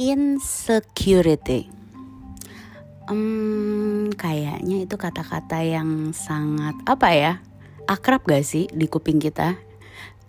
[0.00, 1.68] insecurity.
[3.10, 7.32] Hmm, kayaknya itu kata-kata yang sangat apa ya?
[7.84, 9.58] Akrab gak sih di kuping kita?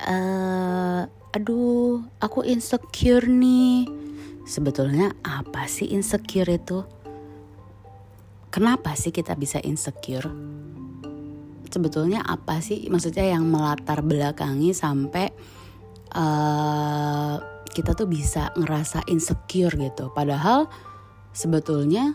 [0.03, 3.87] Uh, aduh, aku insecure nih.
[4.43, 6.83] Sebetulnya apa sih insecure itu?
[8.51, 10.27] Kenapa sih kita bisa insecure?
[11.71, 15.33] Sebetulnya apa sih maksudnya yang melatar belakangi sampai
[16.13, 20.13] uh, kita tuh bisa ngerasa insecure gitu.
[20.13, 20.69] Padahal
[21.33, 22.13] sebetulnya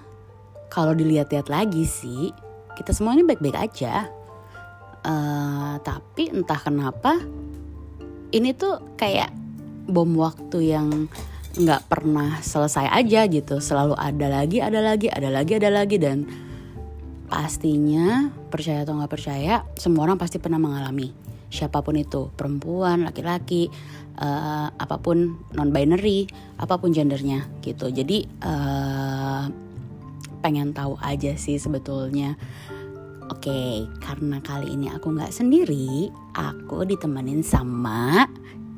[0.71, 2.31] kalau dilihat-lihat lagi sih
[2.79, 4.07] kita semuanya baik-baik aja.
[5.03, 7.19] Uh, tapi entah kenapa
[8.31, 9.31] ini tuh kayak
[9.89, 11.11] bom waktu yang
[11.59, 13.59] nggak pernah selesai aja gitu.
[13.59, 16.23] Selalu ada lagi, ada lagi, ada lagi, ada lagi dan
[17.29, 21.13] pastinya percaya atau nggak percaya semua orang pasti pernah mengalami
[21.53, 23.69] siapa pun itu perempuan laki-laki
[24.19, 26.27] uh, apa pun non binary
[26.59, 27.89] apa pun gendernya gitu.
[27.89, 29.47] Jadi uh,
[30.43, 32.35] pengen tahu aja sih sebetulnya.
[33.29, 38.25] Oke okay, karena kali ini aku nggak sendiri aku ditemenin sama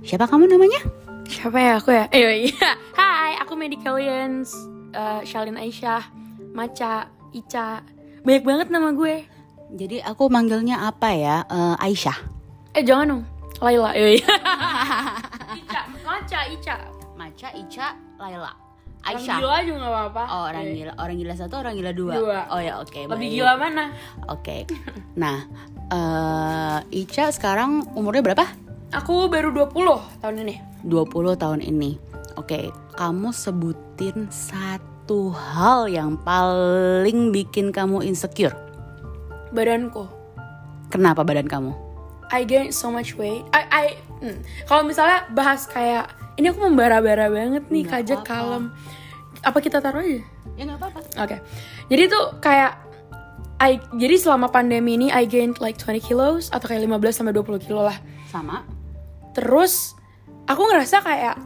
[0.02, 0.82] siapa kamu namanya?
[1.30, 1.72] Siapa ya?
[1.78, 2.04] Aku ya?
[2.10, 2.70] Eh iya.
[2.98, 4.50] Hai aku medicalians
[4.90, 6.02] uh, Shalin Aisyah
[6.50, 7.86] Maca Ica.
[8.26, 9.22] Banyak banget nama gue.
[9.70, 11.46] Jadi aku manggilnya apa ya?
[11.46, 12.18] Uh, Aisyah.
[12.74, 13.22] Eh jangan dong.
[13.62, 13.94] Laila.
[16.48, 16.56] Iya.
[16.56, 16.76] Ica,
[17.16, 17.48] Maca, Ica.
[17.48, 18.52] Maca, Ica, Laila.
[19.00, 19.40] Aisyah.
[19.40, 20.22] Orang gila juga gak apa-apa.
[20.28, 20.76] Oh, orang yeah.
[20.76, 20.92] gila.
[21.00, 22.12] Orang gila satu, orang gila dua.
[22.20, 22.38] Dua.
[22.52, 22.92] Oh ya, oke.
[22.92, 23.36] Okay, Lebih baik.
[23.40, 23.84] gila mana?
[24.28, 24.36] Oke.
[24.44, 24.60] Okay.
[25.16, 25.48] Nah,
[25.88, 28.44] uh, Ica sekarang umurnya berapa?
[28.92, 30.54] Aku baru 20 tahun ini.
[30.84, 31.96] 20 tahun ini.
[32.36, 32.64] Oke, okay.
[32.96, 38.54] kamu sebutin satu hal yang paling bikin kamu insecure.
[39.50, 40.06] Badanku.
[40.90, 41.72] Kenapa badan kamu?
[42.30, 43.42] I gain so much weight.
[43.50, 43.84] I, I
[44.22, 44.38] hmm.
[44.66, 48.72] kalau misalnya bahas kayak ini aku membara-bara banget nih kajak kalem.
[49.44, 50.24] Apa kita taruh aja?
[50.56, 51.00] Ya nggak apa-apa.
[51.04, 51.36] Oke.
[51.36, 51.38] Okay.
[51.92, 52.72] Jadi tuh kayak
[53.60, 57.60] I jadi selama pandemi ini I gained like 20 kilos atau kayak 15 sampai 20
[57.68, 58.00] kilo lah.
[58.32, 58.64] Sama.
[59.36, 59.92] Terus
[60.48, 61.36] aku ngerasa kayak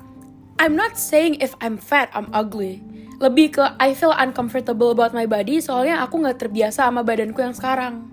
[0.62, 2.78] I'm not saying if I'm fat I'm ugly.
[3.19, 7.54] Lebih ke I feel uncomfortable about my body soalnya aku nggak terbiasa sama badanku yang
[7.54, 8.06] sekarang.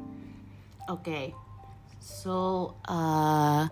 [0.90, 1.06] Oke.
[1.06, 1.25] Okay.
[2.02, 3.70] So, uh,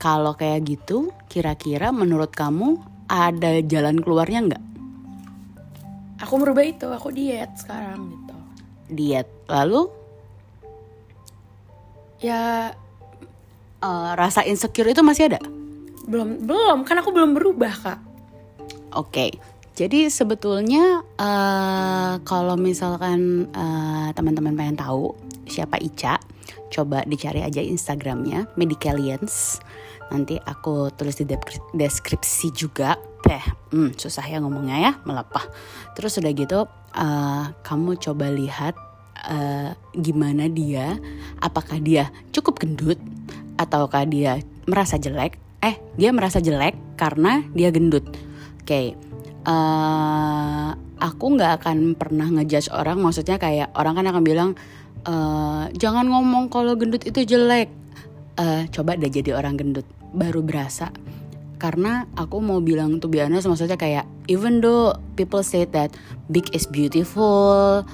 [0.00, 2.76] kalau kayak gitu, kira-kira menurut kamu
[3.08, 4.64] ada jalan keluarnya nggak?
[6.28, 8.36] Aku merubah itu, aku diet sekarang gitu.
[8.92, 9.88] Diet, lalu?
[12.20, 12.76] Ya,
[13.80, 15.40] uh, rasa insecure itu masih ada?
[16.04, 18.00] Belum, belum, kan aku belum berubah kak.
[18.92, 19.30] Oke, okay.
[19.82, 25.18] Jadi sebetulnya uh, kalau misalkan uh, teman-teman pengen tahu
[25.50, 26.22] siapa Ica,
[26.70, 29.58] coba dicari aja Instagramnya Medicalians
[30.14, 31.26] nanti aku tulis di
[31.74, 32.94] deskripsi juga.
[33.26, 33.42] Teh
[33.74, 35.50] hmm, susah ya ngomongnya ya melepah.
[35.98, 36.62] Terus udah gitu
[36.94, 38.78] uh, kamu coba lihat
[39.26, 40.94] uh, gimana dia
[41.42, 43.02] apakah dia cukup gendut
[43.58, 44.38] ataukah dia
[44.70, 45.42] merasa jelek.
[45.58, 48.06] Eh dia merasa jelek karena dia gendut.
[48.62, 49.11] Oke okay.
[49.46, 50.70] Eh,
[51.02, 53.02] aku nggak akan pernah ngejudge orang.
[53.02, 54.50] Maksudnya kayak orang kan akan bilang
[55.02, 57.68] uh, jangan ngomong kalau gendut itu jelek.
[58.38, 59.84] Uh, coba deh jadi orang gendut.
[60.14, 60.94] Baru berasa.
[61.58, 65.94] Karena aku mau bilang tuh biasa maksudnya kayak even though people say that
[66.26, 67.86] big is beautiful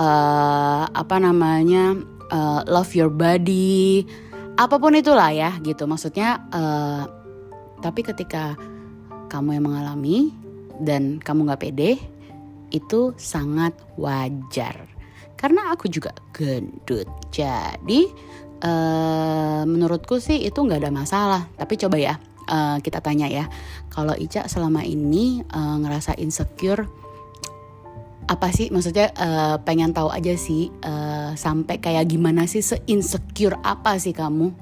[0.00, 2.00] uh, apa namanya
[2.32, 4.08] uh, love your body
[4.56, 5.84] apa pun itulah ya gitu.
[5.84, 7.04] Maksudnya uh,
[7.80, 8.56] tapi ketika
[9.28, 10.32] kamu yang mengalami
[10.80, 12.00] dan kamu nggak pede
[12.72, 14.88] itu sangat wajar.
[15.36, 17.08] Karena aku juga gendut.
[17.32, 18.06] Jadi
[18.60, 21.42] uh, menurutku sih itu nggak ada masalah.
[21.56, 22.14] Tapi coba ya
[22.50, 23.48] uh, kita tanya ya.
[23.90, 26.84] Kalau Ica selama ini uh, ngerasa insecure
[28.30, 28.70] apa sih?
[28.70, 34.14] Maksudnya uh, pengen tahu aja sih uh, sampai kayak gimana sih se insecure apa sih
[34.14, 34.52] kamu?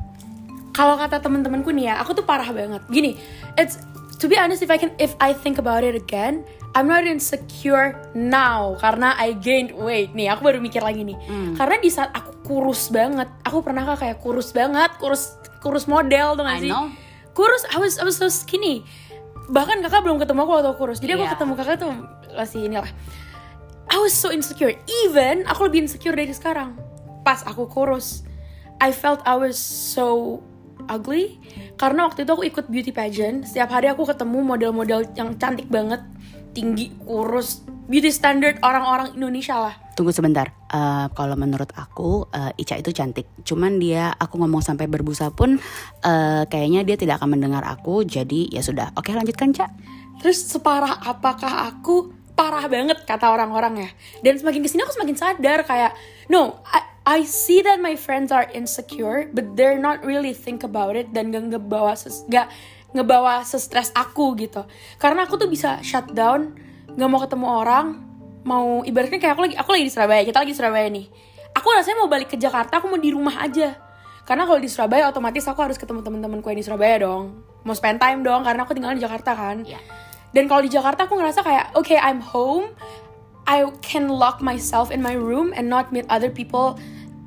[0.72, 2.86] Kalau kata temen-temenku nih ya aku tuh parah banget.
[2.86, 3.18] Gini
[3.58, 3.82] it's
[4.18, 6.42] to be honest if I can if I think about it again
[6.76, 10.12] I'm not insecure now karena I gained weight.
[10.12, 11.16] Nih aku baru mikir lagi nih.
[11.26, 11.52] Hmm.
[11.56, 16.44] karena di saat aku kurus banget aku pernah kayak kurus banget kurus kurus model tuh
[16.44, 16.70] gak sih?
[16.70, 16.92] know.
[17.32, 18.84] kurus I was I was so skinny.
[19.48, 20.98] Bahkan kakak belum ketemu aku waktu kurus.
[21.00, 21.24] Jadi yeah.
[21.24, 21.92] aku ketemu kakak tuh
[22.36, 22.92] masih inilah.
[23.88, 24.76] I was so insecure.
[25.08, 26.76] Even aku lebih insecure dari sekarang.
[27.24, 28.28] Pas aku kurus
[28.78, 30.38] I felt I was so
[30.86, 31.42] ugly
[31.78, 36.02] karena waktu itu aku ikut beauty pageant setiap hari aku ketemu model-model yang cantik banget
[36.50, 39.74] tinggi, kurus, beauty standard orang-orang Indonesia lah.
[39.94, 40.50] Tunggu sebentar.
[40.70, 43.30] Uh, kalau menurut aku uh, Ica itu cantik.
[43.46, 45.58] Cuman dia aku ngomong sampai berbusa pun
[46.02, 48.02] uh, kayaknya dia tidak akan mendengar aku.
[48.02, 48.90] Jadi ya sudah.
[48.98, 49.70] Oke lanjutkan Cak.
[50.18, 52.14] Terus separah apakah aku?
[52.38, 53.90] Parah banget kata orang-orang ya.
[54.22, 55.90] Dan semakin ke sini aku semakin sadar kayak,
[56.30, 60.92] no, I, I see that my friends are insecure, but they're not really think about
[60.92, 62.52] it dan gak ngebawa ses, gak
[62.92, 64.68] ngebawa sestres aku gitu.
[65.00, 66.52] Karena aku tuh bisa shut down,
[67.00, 67.86] gak mau ketemu orang,
[68.44, 71.06] mau ibaratnya kayak aku lagi aku lagi di Surabaya, kita lagi di Surabaya nih.
[71.56, 73.72] Aku rasanya mau balik ke Jakarta, aku mau di rumah aja.
[74.28, 77.40] Karena kalau di Surabaya otomatis aku harus ketemu teman-temanku yang di Surabaya dong.
[77.64, 79.64] Mau spend time dong karena aku tinggal di Jakarta kan.
[79.64, 79.80] Iya.
[80.36, 82.76] Dan kalau di Jakarta aku ngerasa kayak okay I'm home,
[83.48, 86.76] I can lock myself in my room and not meet other people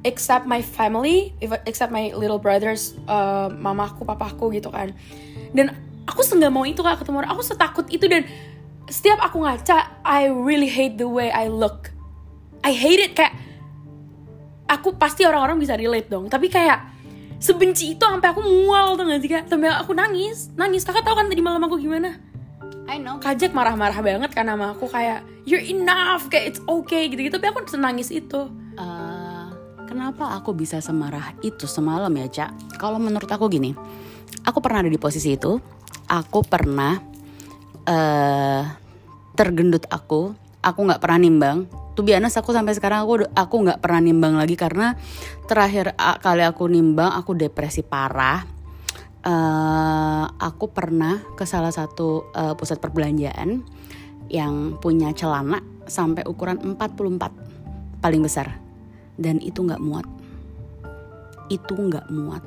[0.01, 1.33] except my family,
[1.65, 4.93] except my little brothers, uh, mamaku, papaku gitu kan.
[5.53, 5.73] Dan
[6.09, 8.25] aku nggak mau itu kak ketemu orang, aku setakut itu dan
[8.89, 11.93] setiap aku ngaca, I really hate the way I look.
[12.65, 13.33] I hate it kayak
[14.69, 16.81] aku pasti orang-orang bisa relate dong, tapi kayak
[17.41, 19.43] sebenci itu sampai aku mual tuh gak sih kak?
[19.49, 20.85] Sampai aku nangis, nangis.
[20.85, 22.17] Kakak tahu kan tadi malam aku gimana?
[22.89, 23.21] I know.
[23.21, 27.65] Kajak marah-marah banget kan sama aku kayak you're enough kayak it's okay gitu-gitu tapi aku
[27.69, 28.51] senangis itu
[28.81, 29.10] Eh,
[29.91, 32.79] kenapa aku bisa semarah itu semalam ya, Cak?
[32.79, 33.75] Kalau menurut aku gini,
[34.47, 35.59] aku pernah ada di posisi itu.
[36.07, 36.95] Aku pernah
[37.83, 38.63] eh
[39.35, 40.31] tergendut aku.
[40.63, 41.57] Aku nggak pernah nimbang.
[41.91, 44.95] Tuh biasa aku sampai sekarang aku aku nggak pernah nimbang lagi karena
[45.43, 45.91] terakhir
[46.23, 48.47] kali aku nimbang aku depresi parah.
[49.21, 53.59] Eh, aku pernah ke salah satu eh, pusat perbelanjaan
[54.31, 58.70] yang punya celana sampai ukuran 44 paling besar
[59.19, 60.07] dan itu nggak muat.
[61.51, 62.43] Itu nggak muat.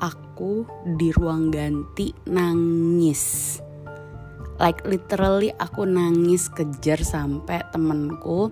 [0.00, 3.56] Aku di ruang ganti nangis.
[4.56, 8.48] Like literally aku nangis kejar sampai temenku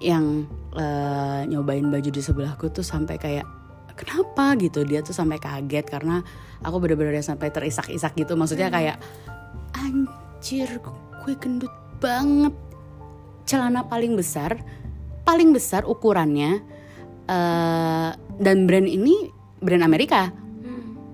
[0.00, 0.44] yang
[0.76, 3.46] eh, nyobain baju di sebelahku tuh sampai kayak
[3.96, 4.54] kenapa?
[4.60, 4.84] gitu.
[4.84, 6.20] Dia tuh sampai kaget karena
[6.60, 8.36] aku bener-bener sampai terisak-isak gitu.
[8.36, 9.00] Maksudnya kayak
[9.72, 10.68] anjir
[11.24, 12.52] gue gendut banget.
[13.46, 14.58] Celana paling besar
[15.26, 16.62] paling besar ukurannya
[17.26, 19.28] eh, dan brand ini
[19.58, 20.30] brand Amerika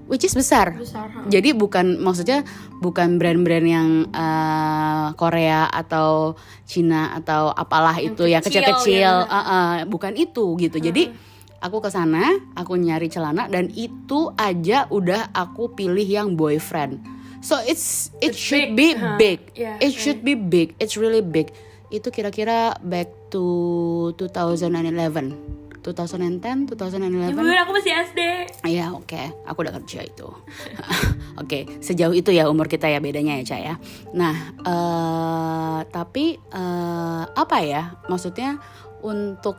[0.06, 1.24] which is besar besar ha.
[1.32, 2.44] jadi bukan maksudnya
[2.82, 6.34] bukan brand-brand yang eh, Korea atau
[6.66, 9.30] Cina atau apalah Yang itu kecil kecil-kecil, ya.
[9.30, 10.76] eh, eh, bukan itu gitu.
[10.82, 11.14] Jadi
[11.62, 12.26] aku ke sana,
[12.58, 16.98] aku nyari celana dan itu aja udah aku pilih yang boyfriend.
[17.38, 19.14] So it's it It's should big, be huh?
[19.18, 19.38] big.
[19.54, 20.74] Yeah, it should be big.
[20.82, 21.54] It's really big.
[21.92, 23.44] Itu kira-kira back to
[24.16, 25.60] 2011.
[25.82, 27.34] 2010, 2011.
[27.34, 28.20] Ibu aku masih SD
[28.70, 30.30] Ya oke, aku udah kerja itu.
[31.42, 33.74] oke, sejauh itu ya umur kita ya bedanya ya Cak ya.
[34.14, 37.98] Nah, eh tapi eh apa ya?
[38.06, 38.62] Maksudnya
[39.02, 39.58] untuk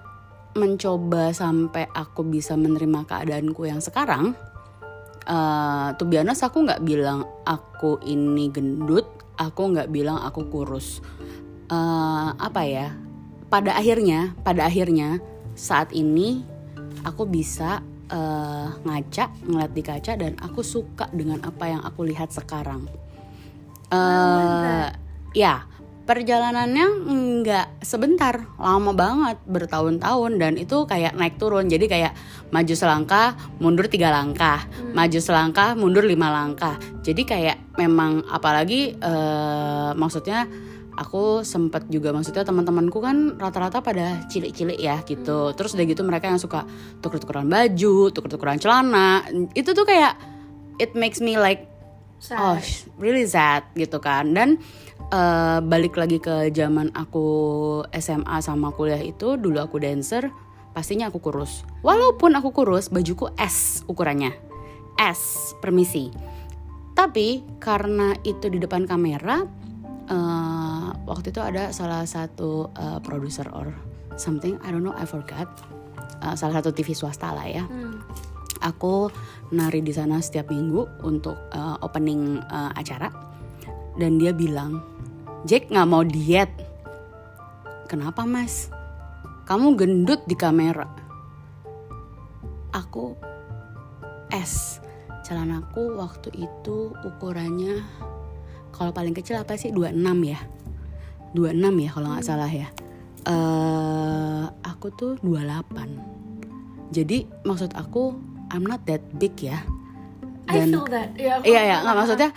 [0.56, 4.34] mencoba sampai aku bisa menerima keadaanku yang sekarang.
[5.24, 9.08] eh tuh biasa aku nggak bilang aku ini gendut,
[9.40, 11.00] aku nggak bilang aku kurus.
[11.72, 12.92] Eh apa ya?
[13.48, 15.22] Pada akhirnya, pada akhirnya
[15.54, 16.42] saat ini
[17.06, 22.34] aku bisa eh, ngaca ngeliat di kaca dan aku suka dengan apa yang aku lihat
[22.34, 22.90] sekarang.
[23.94, 24.90] eh
[25.38, 25.70] ya
[26.04, 26.86] perjalanannya
[27.44, 31.72] nggak sebentar, lama banget, bertahun-tahun dan itu kayak naik turun.
[31.72, 32.14] Jadi kayak
[32.52, 36.76] maju selangkah, mundur tiga langkah, maju selangkah, mundur lima langkah.
[37.08, 40.48] Jadi kayak memang apalagi eh, maksudnya
[40.98, 45.54] aku sempet juga maksudnya teman-temanku kan rata-rata pada cilik-cilik ya gitu.
[45.54, 46.66] Terus udah gitu mereka yang suka
[47.02, 49.26] tuker-tukeran baju, tuker-tukeran celana.
[49.54, 50.16] Itu tuh kayak
[50.82, 51.70] it makes me like
[52.24, 52.40] Sad.
[52.40, 52.58] oh
[53.04, 54.56] really sad gitu kan dan
[55.12, 57.28] eh, balik lagi ke zaman aku
[58.00, 60.32] SMA sama kuliah itu dulu aku dancer
[60.72, 64.32] pastinya aku kurus walaupun aku kurus bajuku S ukurannya
[64.96, 66.16] S permisi
[66.96, 69.44] tapi karena itu di depan kamera
[70.10, 73.72] eh, waktu itu ada salah satu eh, producer or
[74.16, 75.48] something I don't know I forgot.
[76.24, 77.66] Eh, salah satu TV swasta lah ya.
[77.66, 78.00] Hmm.
[78.64, 79.12] aku
[79.52, 83.12] nari di sana setiap minggu untuk uh, opening uh, acara.
[84.00, 84.80] Dan dia bilang
[85.44, 86.48] Jack nggak mau diet.
[87.92, 88.72] Kenapa mas?
[89.44, 90.88] Kamu gendut di kamera.
[92.72, 93.20] Aku
[94.32, 94.80] S
[95.28, 97.84] celanaku waktu itu ukurannya
[98.74, 99.70] kalau paling kecil apa sih?
[99.70, 99.94] 26
[100.26, 100.40] ya.
[101.32, 102.68] 26 ya kalau nggak salah ya.
[103.24, 108.14] Eh aku tuh 28 jadi maksud aku
[108.50, 109.64] I'm not that big ya.
[110.46, 111.16] I feel that.
[111.16, 112.30] Aku- Iya ya, nggak maksudnya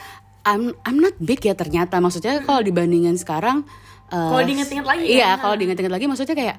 [0.46, 1.98] I'm I'm not big ya ternyata.
[1.98, 3.66] Maksudnya kalau dibandingin sekarang
[4.08, 5.30] eh, Kalau diinget-inget lagi Iya, ya.
[5.36, 6.56] kalau diinget-inget lagi maksudnya kayak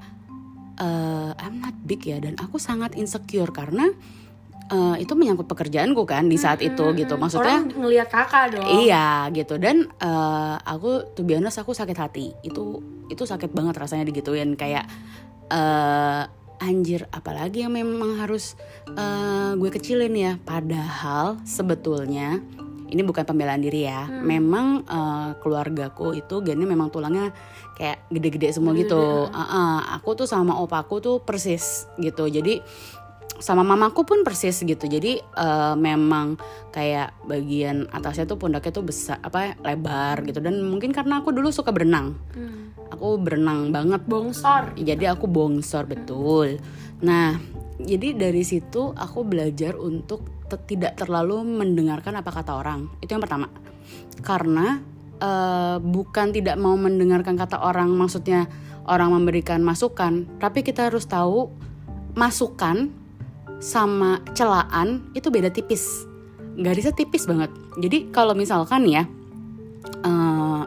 [0.77, 2.19] eh, I'm not big ya.
[2.19, 3.89] Dan aku sangat insecure karena
[4.67, 7.15] eh, itu menyangkut pekerjaanku kan di saat itu gitu.
[7.15, 8.67] Maksudnya Orang ngelihat kakak dong.
[8.83, 9.55] Iya gitu.
[9.59, 12.35] Dan eh, aku tuh biasa aku sakit hati.
[12.43, 14.59] Itu itu sakit banget rasanya digituin.
[14.59, 14.87] Kayak
[15.47, 16.23] eh
[16.57, 18.59] anjir apalagi yang memang harus
[18.91, 20.33] eh, gue kecilin ya.
[20.41, 22.41] Padahal sebetulnya
[22.87, 24.07] ini bukan pembelaan diri ya.
[24.07, 27.31] Memang eh, keluargaku itu gennya memang tulangnya
[27.77, 29.29] kayak gede-gede semua gitu.
[29.29, 32.25] Uh-uh, aku tuh sama opaku tuh persis gitu.
[32.25, 32.59] Jadi
[33.37, 34.85] sama mamaku pun persis gitu.
[34.85, 36.37] Jadi eh, memang
[36.73, 40.41] kayak bagian atasnya tuh pundaknya tuh besar apa lebar gitu.
[40.41, 42.17] Dan mungkin karena aku dulu suka berenang.
[42.33, 42.65] Hmm.
[42.87, 43.99] aku berenang banget.
[44.07, 44.71] Bongsor.
[44.79, 46.55] jadi aku bongsor betul.
[47.03, 47.35] Nah
[47.77, 52.87] jadi dari situ aku belajar untuk tidak terlalu mendengarkan apa kata orang.
[53.03, 53.51] Itu yang pertama.
[54.23, 54.79] Karena
[55.19, 58.47] eh, bukan tidak mau mendengarkan kata orang maksudnya
[58.87, 61.51] orang memberikan masukan tapi kita harus tahu
[62.15, 62.89] masukan
[63.59, 66.05] sama celaan itu beda tipis.
[66.57, 67.53] Garisnya tipis banget.
[67.77, 69.05] Jadi kalau misalkan ya
[70.05, 70.61] eh,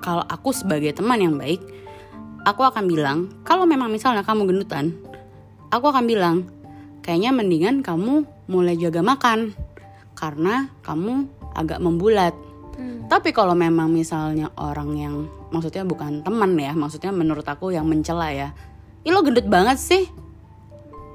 [0.00, 1.60] kalau aku sebagai teman yang baik
[2.44, 4.96] aku akan bilang kalau memang misalnya kamu gendutan
[5.68, 6.48] aku akan bilang
[7.04, 9.52] kayaknya mendingan kamu mulai jaga makan
[10.16, 11.24] karena kamu
[11.56, 12.34] agak membulat.
[12.80, 13.04] Hmm.
[13.12, 15.14] tapi kalau memang misalnya orang yang
[15.52, 18.56] maksudnya bukan teman ya maksudnya menurut aku yang mencela ya
[19.00, 20.08] Ih lo gendut banget sih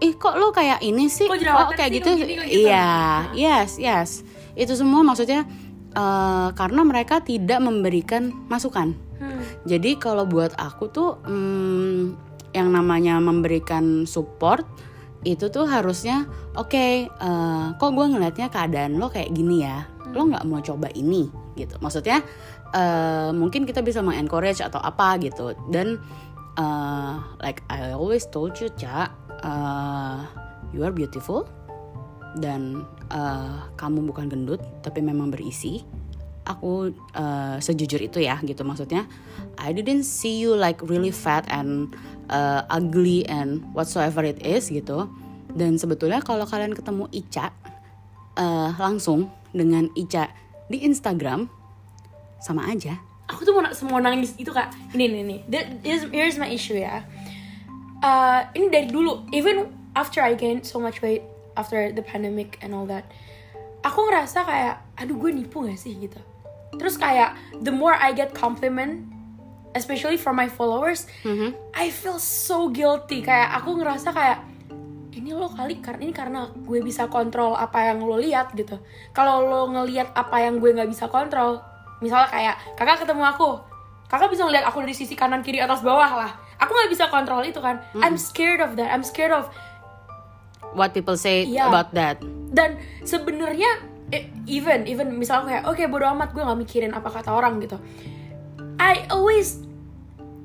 [0.05, 1.25] Ih kok lo kayak ini sih?
[1.25, 2.09] Kok jerawatan kayak sih, gitu?
[2.13, 2.89] Kok gini, kok gitu?" Iya
[3.33, 4.09] yes yes.
[4.53, 5.49] Itu semua maksudnya
[5.97, 8.93] eh, Karena mereka tidak memberikan masukan.
[9.15, 9.39] Hmm.
[9.63, 12.19] jadi kalau buat aku tuh hmm,
[12.51, 14.67] yang namanya memberikan support
[15.23, 16.27] itu tuh harusnya
[16.59, 19.87] oke eh, kok gue ngelihatnya keadaan lo kayak gini ya?
[20.11, 21.31] Lo nggak mau coba ini?
[21.55, 21.79] Gitu.
[21.79, 22.21] Maksudnya
[22.75, 25.55] eh, mungkin kita bisa mengencourage atau apa gitu.
[25.71, 25.97] Dan
[26.59, 30.17] eh, like I always told you cak eh,
[30.73, 31.45] you are beautiful.
[32.35, 32.83] Dan
[33.13, 35.85] eh, kamu bukan gendut tapi memang berisi.
[36.45, 39.05] Aku eh, sejujur itu ya gitu maksudnya.
[39.61, 41.95] I didn't see you like really fat and
[42.27, 45.07] uh, ugly and whatsoever it is gitu.
[45.55, 47.55] Dan sebetulnya kalau kalian ketemu Ica
[48.35, 50.27] eh, langsung dengan Ica
[50.67, 51.47] di Instagram
[52.43, 52.99] sama aja.
[53.25, 54.69] Aku tuh mau, mau nangis itu kak.
[54.93, 57.01] Ini That is- here's my issue ya
[58.03, 59.29] Eh, ini dari dulu.
[59.31, 61.23] Even after I gained so much weight
[61.55, 63.07] after the pandemic and all that
[63.85, 65.93] aku ngerasa kayak aduh gue nipu gak sih?
[65.93, 66.17] Gitu.
[66.75, 69.05] Terus kayak the more I get compliment
[69.77, 71.05] especially from my followers
[71.77, 73.21] I feel so guilty.
[73.21, 74.39] Kayak aku ngerasa kayak
[75.15, 78.81] ini lo kali karena ini karena gue bisa kontrol apa yang lo lihat gitu.
[79.15, 81.61] Kalau lo ngelihat apa yang gue nggak bisa kontrol
[82.03, 83.61] misalnya kayak kakak ketemu aku.
[84.05, 87.41] Kakak bisa ngeliat aku dari sisi kanan kiri atas bawah lah aku nggak bisa kontrol
[87.41, 87.81] itu kan.
[87.97, 88.89] I'm scared of that.
[88.89, 89.47] I'm scared of
[90.73, 91.71] what people say Iya.
[91.71, 92.19] about that.
[92.51, 93.67] Dan sebenarnya
[94.11, 97.79] eh, even even misalnya kayak oke bodo amat gue nggak mikirin apa kata orang gitu.
[98.75, 99.63] I always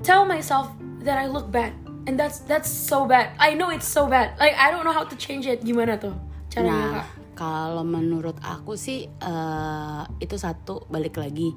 [0.01, 0.71] tell myself
[1.03, 1.75] that I look bad
[2.07, 3.35] and that's that's so bad.
[3.37, 4.39] I know it's so bad.
[4.39, 5.61] Like I don't know how to change it.
[5.61, 6.15] Gimana tuh
[6.47, 11.51] caranya Nah, kalau menurut aku sih eh, itu satu balik lagi.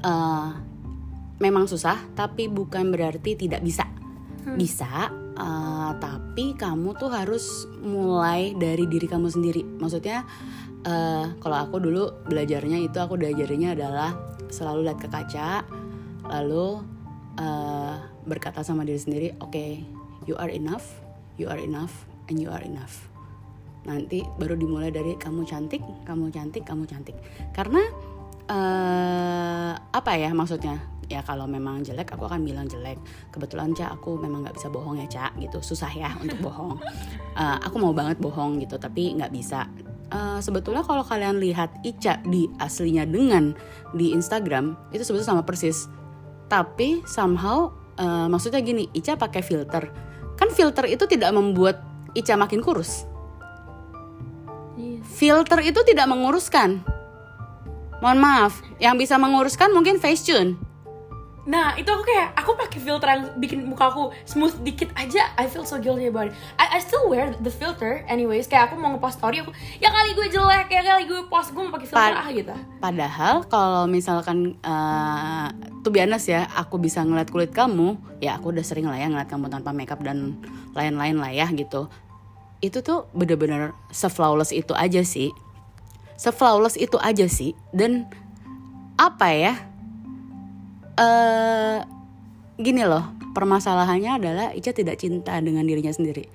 [0.00, 0.48] Eh,
[1.38, 3.86] memang susah, tapi bukan berarti tidak bisa.
[4.44, 9.64] Bisa, eh, tapi kamu tuh harus mulai dari diri kamu sendiri.
[9.80, 10.22] Maksudnya,
[10.84, 14.12] eh, kalau aku dulu belajarnya itu aku diajarinya adalah
[14.52, 15.64] selalu lihat ke kaca,
[16.28, 16.84] lalu
[17.34, 17.94] eh,
[18.28, 19.66] berkata sama diri sendiri, oke,
[20.28, 20.86] you are enough,
[21.34, 23.10] you are enough, and you are enough
[23.84, 27.16] nanti baru dimulai dari kamu cantik, kamu cantik, kamu cantik.
[27.52, 27.84] Karena
[28.48, 30.93] eh apa ya maksudnya?
[31.08, 32.96] Ya kalau memang jelek aku akan bilang jelek.
[33.30, 35.60] Kebetulan Cak aku memang nggak bisa bohong ya Cak gitu.
[35.60, 36.80] Susah ya untuk bohong.
[37.34, 39.68] Eh, aku mau banget bohong gitu tapi nggak bisa.
[40.12, 43.56] Eh, sebetulnya kalau kalian lihat Ica di aslinya dengan
[43.92, 45.86] di Instagram itu sebetulnya sama persis.
[46.48, 49.88] Tapi somehow eh, maksudnya gini, Ica pakai filter.
[50.34, 51.78] Kan filter itu tidak membuat
[52.14, 53.06] Ica makin kurus
[54.74, 54.98] Iya.
[55.06, 56.82] filter itu tidak menguruskan.
[58.02, 60.58] Mohon maaf, yang bisa menguruskan mungkin Facetune.
[61.44, 65.44] Nah itu aku kayak aku pakai filter yang bikin muka aku smooth dikit aja I
[65.44, 68.96] feel so guilty about it I, I still wear the filter anyways Kayak aku mau
[68.96, 72.12] ngepost story aku Ya kali gue jelek Ya kali gue post Gue mau pakai filter
[72.16, 75.48] Pa- ah gitu Padahal kalau misalkan uh,
[75.84, 79.28] tuh honest ya, aku bisa ngeliat kulit kamu, ya aku udah sering lah ya ngeliat
[79.28, 80.40] kamu tanpa makeup dan
[80.72, 81.92] lain-lain lah ya gitu.
[82.64, 85.28] Itu tuh bener-bener se-flawless itu aja sih.
[86.16, 87.52] Se-flawless itu aja sih.
[87.68, 88.08] Dan
[88.96, 89.54] apa ya?
[90.98, 91.78] Eh
[92.58, 93.02] gini loh,
[93.34, 96.26] permasalahannya adalah Ica tidak cinta dengan dirinya sendiri.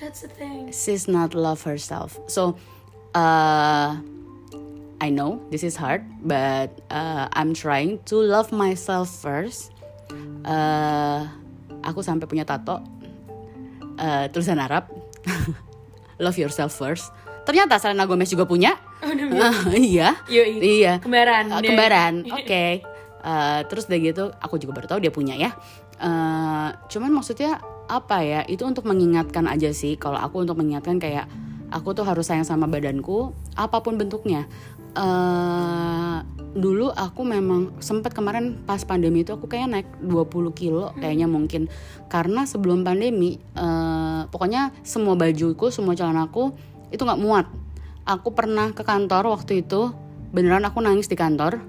[0.00, 0.72] That's the thing.
[0.72, 2.16] she's not love herself.
[2.24, 2.56] So,
[3.12, 4.00] uh,
[4.96, 9.76] I know this is hard, but uh, I'm trying to love myself first.
[10.48, 11.28] Uh,
[11.84, 12.80] aku sampai punya tato
[14.00, 14.88] uh, tulisan Arab,
[16.24, 17.12] love yourself first.
[17.44, 18.80] Ternyata Selena Gomez juga punya.
[19.04, 20.60] Uh, iya, Yoi.
[20.60, 20.92] iya.
[21.00, 21.52] Kembaran.
[21.52, 22.64] Uh, kembaran, oke.
[23.20, 25.52] Uh, terus udah gitu, aku juga baru tahu dia punya ya.
[26.00, 28.40] Uh, cuman maksudnya apa ya?
[28.48, 30.00] Itu untuk mengingatkan aja sih.
[30.00, 31.28] Kalau aku untuk mengingatkan kayak
[31.70, 34.48] aku tuh harus sayang sama badanku, apa pun bentuknya.
[34.96, 41.30] Uh, dulu aku memang sempat kemarin pas pandemi itu aku kayak naik 20 kilo kayaknya
[41.30, 41.70] mungkin
[42.10, 46.50] karena sebelum pandemi uh, pokoknya semua bajuku semua celanaku
[46.90, 47.46] itu nggak muat
[48.02, 49.94] aku pernah ke kantor waktu itu
[50.34, 51.62] beneran aku nangis di kantor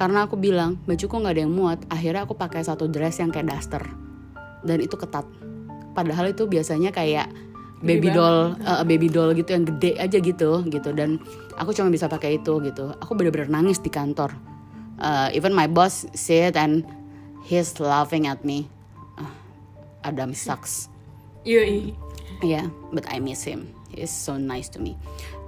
[0.00, 1.84] karena aku bilang bajuku nggak ada yang muat.
[1.92, 3.84] Akhirnya aku pakai satu dress yang kayak daster.
[4.64, 5.28] Dan itu ketat.
[5.92, 7.28] Padahal itu biasanya kayak
[7.84, 10.96] baby doll eh, baby doll gitu yang gede aja gitu gitu.
[10.96, 11.20] Dan
[11.60, 12.96] aku cuma bisa pakai itu gitu.
[12.96, 14.32] Aku bener-bener nangis di kantor.
[14.96, 16.88] Eh, even my boss it and
[17.44, 18.72] he's laughing at me.
[19.20, 19.28] Ah,
[20.08, 20.88] Adam sucks.
[21.44, 21.92] Yoi.
[22.40, 23.68] Yeah, but I miss him.
[23.92, 24.96] He's so nice to me.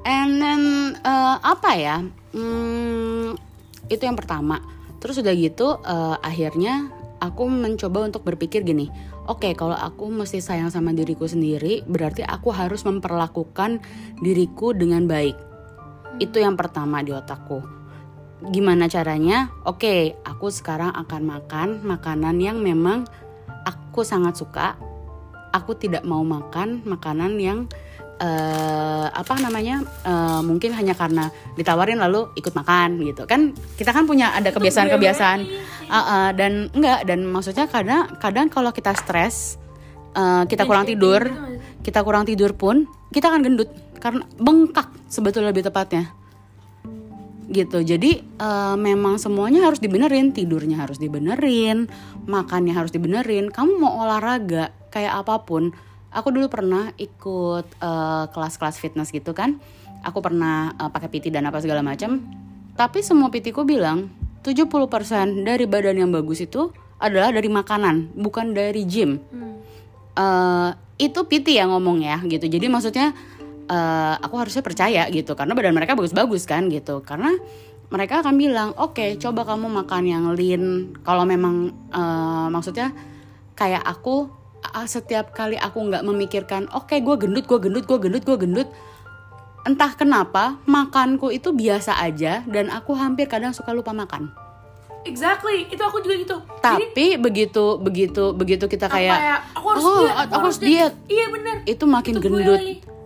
[0.04, 0.62] And then
[1.08, 1.96] uh, apa ya?
[2.36, 3.40] Hmm,
[3.88, 4.62] itu yang pertama.
[5.02, 8.90] Terus udah gitu, uh, akhirnya aku mencoba untuk berpikir gini.
[9.26, 13.82] Oke, kalau aku mesti sayang sama diriku sendiri, berarti aku harus memperlakukan
[14.18, 15.34] diriku dengan baik.
[16.18, 17.62] Itu yang pertama di otakku.
[18.50, 19.54] Gimana caranya?
[19.62, 23.06] Oke, aku sekarang akan makan makanan yang memang
[23.62, 24.74] aku sangat suka
[25.52, 27.68] aku tidak mau makan makanan yang
[28.22, 33.26] eh, apa namanya eh, mungkin hanya karena ditawarin lalu ikut makan gitu.
[33.26, 35.40] Kan kita kan punya ada kebiasaan-kebiasaan.
[35.92, 39.60] Uh, uh, dan enggak dan maksudnya kadang kadang kalau kita stres
[40.16, 41.20] eh, kita kurang tidur
[41.82, 43.68] kita kurang tidur pun kita akan gendut
[44.00, 46.10] karena bengkak sebetulnya lebih tepatnya.
[47.52, 47.84] Gitu.
[47.84, 50.32] Jadi eh, memang semuanya harus dibenerin.
[50.32, 51.90] Tidurnya harus dibenerin
[52.24, 53.52] makannya harus dibenerin.
[53.52, 55.74] Kamu mau olahraga kayak apa pun
[56.12, 59.58] aku dulu pernah ikut eh, kelas-kelas fitness gitu kan
[60.04, 62.20] aku pernah eh, pakai PT dan apa segala macam
[62.76, 64.08] tapi semua PT ku bilang
[64.44, 64.68] 70%
[65.44, 66.72] dari badan yang bagus itu
[67.02, 69.18] adalah dari makanan bukan dari gym
[70.12, 70.70] eh
[71.02, 72.46] itu PT yang ngomong ya gitu.
[72.46, 73.10] Jadi maksudnya
[73.66, 77.02] eh, aku harusnya percaya gitu karena badan mereka bagus-bagus kan gitu.
[77.02, 77.34] Karena
[77.92, 82.94] mereka akan bilang, "Oke, coba kamu makan yang lean." Kalau memang eh, maksudnya
[83.58, 84.30] kayak aku
[84.86, 88.68] setiap kali aku nggak memikirkan, "Oke, gue gendut, gue gendut, gue gendut, gue gendut."
[89.62, 94.34] Entah kenapa makanku itu biasa aja dan aku hampir kadang suka lupa makan.
[95.06, 95.70] Exactly.
[95.70, 96.36] Itu aku juga gitu.
[96.62, 100.94] Jadi, Tapi begitu begitu begitu kita kayak ya, aku harus oh, diet, aku harus diet.
[101.06, 101.56] Iya bener.
[101.66, 102.60] itu makin Itu gendut.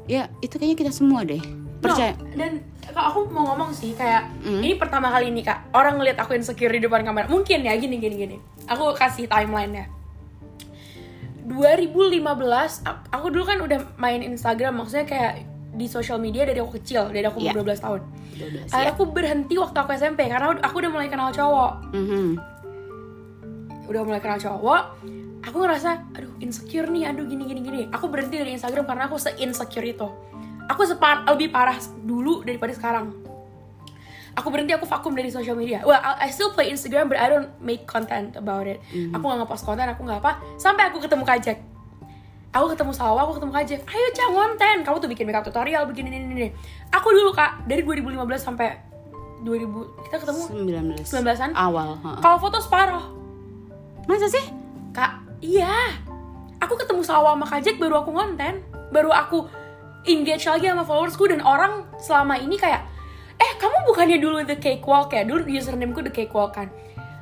[0.07, 1.41] Ya, itu kayaknya kita semua deh.
[1.83, 2.17] Percaya.
[2.17, 2.53] No, dan
[2.97, 4.65] kalau aku mau ngomong sih kayak Hmm.
[4.65, 8.01] ini pertama kali ini kak orang ngeliat aku insecure di depan kamera mungkin ya gini
[8.01, 9.85] gini gini aku kasih timeline nya
[11.47, 12.27] 2015
[12.83, 15.33] a- aku dulu kan udah main Instagram maksudnya kayak
[15.73, 17.53] di social media dari aku kecil dari aku Iya.
[17.53, 18.01] umur 12 tahun
[18.35, 18.93] 12 akhirnya ya.
[18.93, 22.27] aku berhenti waktu aku SMP karena aku udah mulai kenal cowok Mhm.
[23.87, 24.83] udah mulai kenal cowok
[25.41, 29.17] aku ngerasa aduh insecure nih aduh gini gini gini aku berhenti dari Instagram karena aku
[29.17, 30.09] se insecure itu
[30.67, 33.15] aku separ lebih parah dulu daripada sekarang
[34.37, 35.83] aku berhenti aku vakum dari social media.
[35.83, 38.85] Well I, I still play Instagram but I don't make content about it.
[38.93, 40.39] Aku nggak ngepost konten aku nggak apa.
[40.61, 41.59] Sampai aku ketemu Kajek
[42.57, 46.09] aku ketemu Salwa, aku ketemu Kajek ayo cang konten kamu tuh bikin makeup tutorial begini
[46.09, 46.49] ini ini
[46.89, 48.81] aku dulu kak dari 2015 sampai
[49.45, 50.43] 2000 kita ketemu
[50.97, 51.53] 19 19-an?
[51.53, 53.17] awal kalau foto separuh
[54.07, 54.47] masa sih?
[54.95, 55.93] Kak, iya.
[56.63, 58.65] Aku ketemu Salwa sama Kajek baru aku konten.
[58.89, 59.45] Baru aku
[60.09, 62.87] engage lagi sama followersku dan orang selama ini kayak
[63.87, 65.23] bukannya dulu the cakewalk ya?
[65.23, 66.69] Dulu usernameku the cakewalk kan.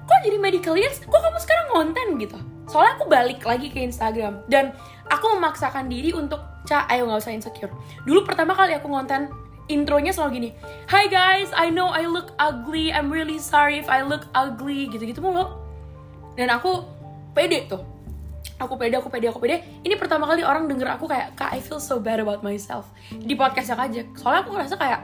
[0.05, 1.01] Kok jadi medical years?
[1.05, 2.39] Kok kamu sekarang konten gitu?
[2.69, 4.73] Soalnya aku balik lagi ke Instagram dan
[5.09, 7.69] aku memaksakan diri untuk Ca, ayo nggak usah insecure.
[8.09, 9.29] Dulu pertama kali aku konten
[9.69, 10.51] intronya selalu gini
[10.93, 15.25] Hi guys, I know I look ugly I'm really sorry if I look ugly Gitu-gitu
[15.25, 15.65] mulu
[16.35, 16.85] dan aku
[17.33, 17.83] pede tuh
[18.59, 21.63] aku pede aku pede aku pede ini pertama kali orang denger aku kayak kak I
[21.63, 25.01] feel so bad about myself di podcastnya aja soalnya aku ngerasa kayak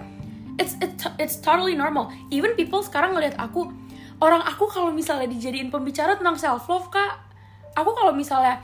[0.60, 2.12] it's it's it's totally normal.
[2.28, 3.72] Even people sekarang ngeliat aku
[4.20, 7.16] orang aku kalau misalnya dijadiin pembicara tentang self love kak
[7.72, 8.60] aku kalau misalnya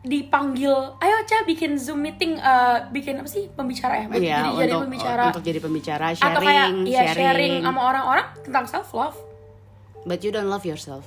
[0.00, 4.06] dipanggil ayo Ca bikin zoom meeting eh, bikin apa sih pembicara ya?
[4.08, 5.24] Iya, jadi jadi untuk pembicara.
[5.28, 7.16] untuk jadi pembicara atau sharing kayak ya sharing.
[7.20, 9.16] sharing sama orang-orang tentang self love
[10.08, 11.04] but you don't love yourself.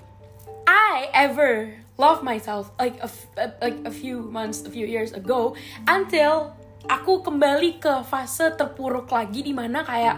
[0.70, 5.58] I ever love myself like a- like a few months, a few years ago
[5.90, 6.54] until
[6.88, 10.18] aku kembali ke fase terpuruk lagi di mana kayak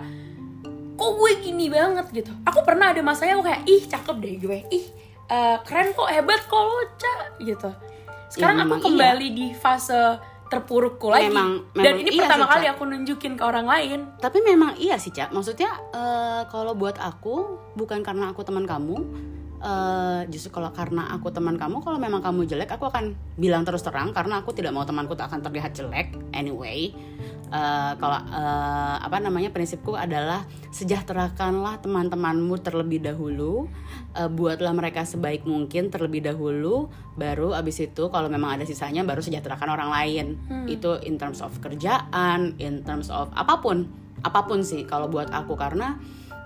[0.95, 2.31] kok gue gini banget gitu.
[2.47, 4.57] Aku pernah ada masanya aku kayak ih cakep deh gue.
[4.71, 4.85] Ih
[5.27, 7.69] eh, keren kok hebat kok lo cak gitu.
[8.31, 11.33] Sekarang Ya, aku memang kembali di fase terpurukku lagi.
[11.33, 13.99] Memang- dan memang ini iya pertama sih, kali aku nunjukin ke orang lain.
[14.21, 15.33] Tapi memang iya sih Cak.
[15.35, 18.97] Maksudnya eh, kalau buat aku bukan karena aku teman kamu.
[19.65, 23.81] Eh, justru kalau karena aku teman kamu, kalau memang kamu jelek, aku akan bilang terus
[23.81, 26.13] terang karena aku tidak mau temanku tak akan terlihat jelek.
[26.37, 26.93] Anyway,
[27.49, 33.65] eh, kalau eh, apa namanya prinsipku adalah sejahterakanlah teman-temanmu terlebih dahulu,
[34.15, 36.87] Eh, buatlah mereka sebaik mungkin terlebih dahulu,
[37.19, 40.25] baru abis itu kalau memang ada sisanya baru sejahterakan orang lain.
[40.71, 43.91] Itu in terms of kerjaan, in terms of apa pun,
[44.23, 45.99] apa pun sih kalau buat aku karena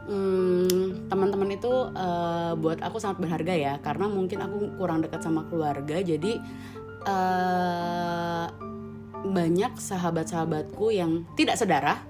[0.10, 5.46] hmm, teman-teman itu eh, buat aku sangat berharga ya karena mungkin aku kurang dekat sama
[5.48, 6.42] keluarga jadi
[7.06, 8.46] eh,
[9.20, 12.02] banyak sahabat-sahabatku yang tidak sedarah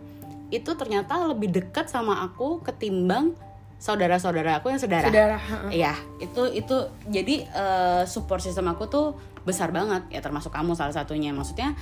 [0.49, 3.37] itu ternyata lebih dekat sama aku ketimbang
[3.79, 5.07] saudara-saudara aku yang sedara.
[5.07, 5.37] saudara.
[5.71, 9.07] Iya, itu itu jadi eh, support system aku tuh
[9.47, 11.31] besar banget ya termasuk kamu salah satunya.
[11.31, 11.73] Maksudnya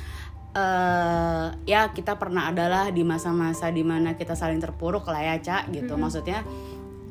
[0.57, 5.69] eh ya kita pernah adalah di masa-masa di mana kita saling terpuruk lah ya, Cak
[5.69, 5.93] gitu.
[5.93, 6.41] Maksudnya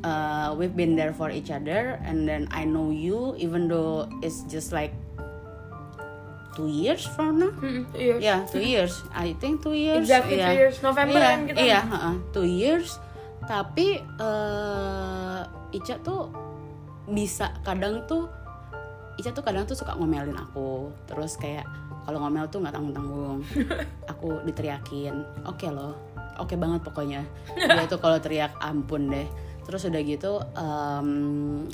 [0.03, 4.43] eh, we've been there for each other and then I know you even though it's
[4.51, 4.91] just like
[6.57, 7.53] two years from now.
[7.61, 9.05] Mm-mm, iya Ya, two years.
[9.13, 10.03] I think two years.
[10.03, 10.49] Exactly, Iya.
[10.49, 10.77] two years.
[10.81, 11.59] November iya, kan kita.
[11.61, 12.89] Iya, heeh, two years.
[13.45, 15.41] Tapi eh
[15.77, 16.33] Ica tuh
[17.07, 18.27] bisa kadang tuh
[19.21, 20.89] Ica tuh kadang tuh suka ngomelin aku.
[21.05, 21.69] Terus kayak
[22.07, 23.43] kalau ngomel tuh nggak tanggung-tanggung.
[24.13, 25.45] aku diteriakin.
[25.51, 25.99] Oke loh.
[26.39, 27.27] Oke banget pokoknya.
[27.59, 29.27] Dia tuh kalau teriak ampun deh.
[29.67, 31.09] Terus udah gitu em,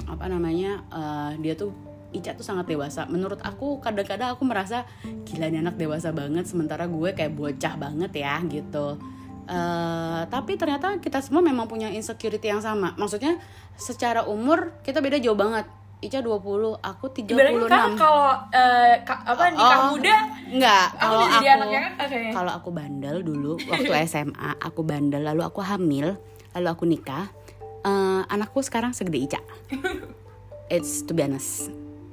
[0.08, 0.80] apa namanya?
[0.88, 1.76] eh, dia tuh
[2.12, 3.04] Ica tuh sangat dewasa.
[3.08, 4.88] Menurut aku kadang-kadang aku merasa
[5.28, 8.96] gila nih anak dewasa banget sementara gue kayak bocah banget ya gitu.
[9.42, 12.96] Eh, tapi ternyata kita semua memang punya insecurity yang sama.
[12.96, 13.36] Maksudnya
[13.76, 15.68] secara umur kita beda jauh banget.
[16.02, 16.42] Ica 20,
[16.76, 17.30] aku 36.
[17.30, 21.80] ibaratnya kan kalau eh, ka- apa nikah Oh, muda Enggak, aku kalau jadi aku anaknya
[21.80, 21.92] kan
[22.34, 26.18] kalau aku bandel dulu waktu SMA, aku bandel lalu aku hamil,
[26.52, 27.30] lalu aku nikah.
[27.80, 29.40] eh, anakku sekarang segede Ica.
[30.74, 31.70] It's to be honest.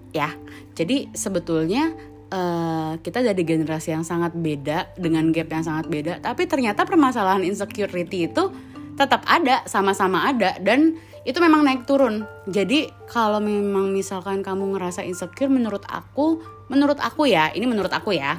[0.10, 0.34] Ya.
[0.74, 1.90] Jadi sebetulnya
[2.28, 7.42] eh, kita dari generasi yang sangat beda dengan gap yang sangat beda, tapi ternyata permasalahan
[7.42, 8.54] insecurity itu
[8.94, 10.94] tetap ada, sama-sama ada dan
[11.30, 12.26] itu memang naik turun.
[12.50, 16.42] Jadi kalau memang misalkan kamu ngerasa insecure menurut aku,
[16.74, 18.34] menurut aku ya, ini menurut aku ya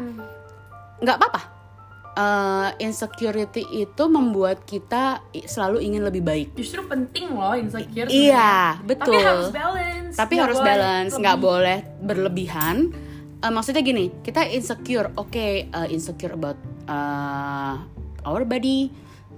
[0.98, 1.42] nggak apa-apa.
[2.10, 6.48] Eh, insecurity itu membuat kita selalu ingin lebih baik.
[6.58, 9.14] justru penting loh insecure Iya, betul.
[9.14, 12.76] tapi harus balance Tapi Nggak harus boleh balance, nggak boleh berlebihan.
[13.40, 16.58] Eh, maksudnya gini, kita insecure, oke, eh, insecure about
[16.90, 17.74] eh,
[18.26, 18.90] our body,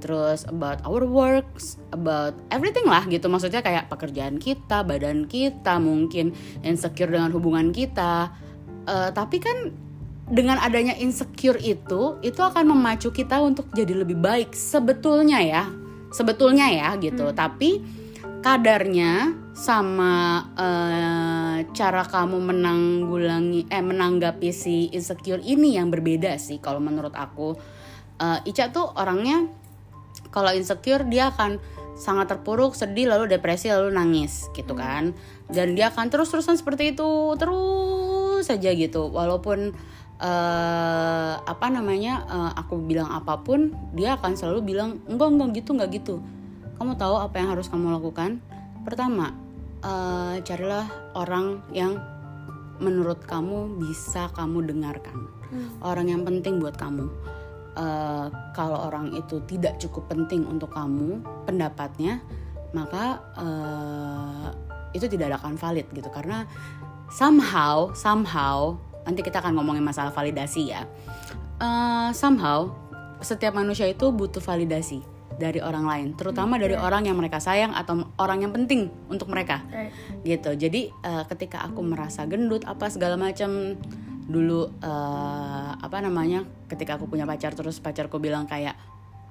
[0.03, 3.31] terus about our works, about everything lah gitu.
[3.31, 6.35] Maksudnya kayak pekerjaan kita, badan kita, mungkin
[6.67, 8.35] insecure dengan hubungan kita.
[8.91, 9.71] Eh, tapi kan
[10.27, 15.65] dengan adanya insecure itu, itu akan memacu kita untuk jadi lebih baik sebetulnya ya,
[16.11, 17.31] sebetulnya ya gitu.
[17.31, 18.03] Tapi
[18.43, 26.83] kadarnya sama eh, cara kamu menanggulangi eh menanggapi si insecure ini yang berbeda sih kalau
[26.83, 27.55] menurut aku.
[28.19, 29.62] Eh, Ica tuh orangnya
[30.33, 31.61] kalau insecure dia akan
[31.93, 35.13] sangat terpuruk, sedih lalu depresi lalu nangis gitu kan.
[35.53, 39.13] Dan dia akan terus-terusan seperti itu terus saja gitu.
[39.13, 39.77] Walaupun
[40.23, 45.71] eh apa namanya eh, aku bilang apa pun, dia akan selalu bilang enggak enggak gitu
[45.77, 46.15] enggak gitu.
[46.81, 48.41] Kamu tahu apa yang harus kamu lakukan?
[48.83, 49.37] Pertama,
[49.85, 52.01] eh, carilah orang yang
[52.83, 55.29] menurut kamu bisa kamu dengarkan.
[55.85, 57.07] Orang yang penting buat kamu.
[57.73, 62.21] Eh, kalau orang itu tidak cukup penting untuk kamu pendapatnya,
[62.77, 64.49] maka eh,
[64.93, 66.45] itu tidak akan valid gitu karena
[67.09, 68.77] somehow somehow
[69.09, 70.85] nanti kita akan ngomongin masalah validasi ya.
[71.65, 72.69] Eh, somehow
[73.25, 75.01] setiap manusia itu butuh validasi
[75.41, 79.65] dari orang lain, terutama dari orang yang mereka sayang atau orang yang penting untuk mereka
[79.73, 79.91] Right.
[80.29, 83.81] gitu jadi eh, ketika aku merasa gendut apa segala macam
[84.29, 88.75] dulu eh, apa namanya ketika aku punya pacar terus pacarku bilang kayak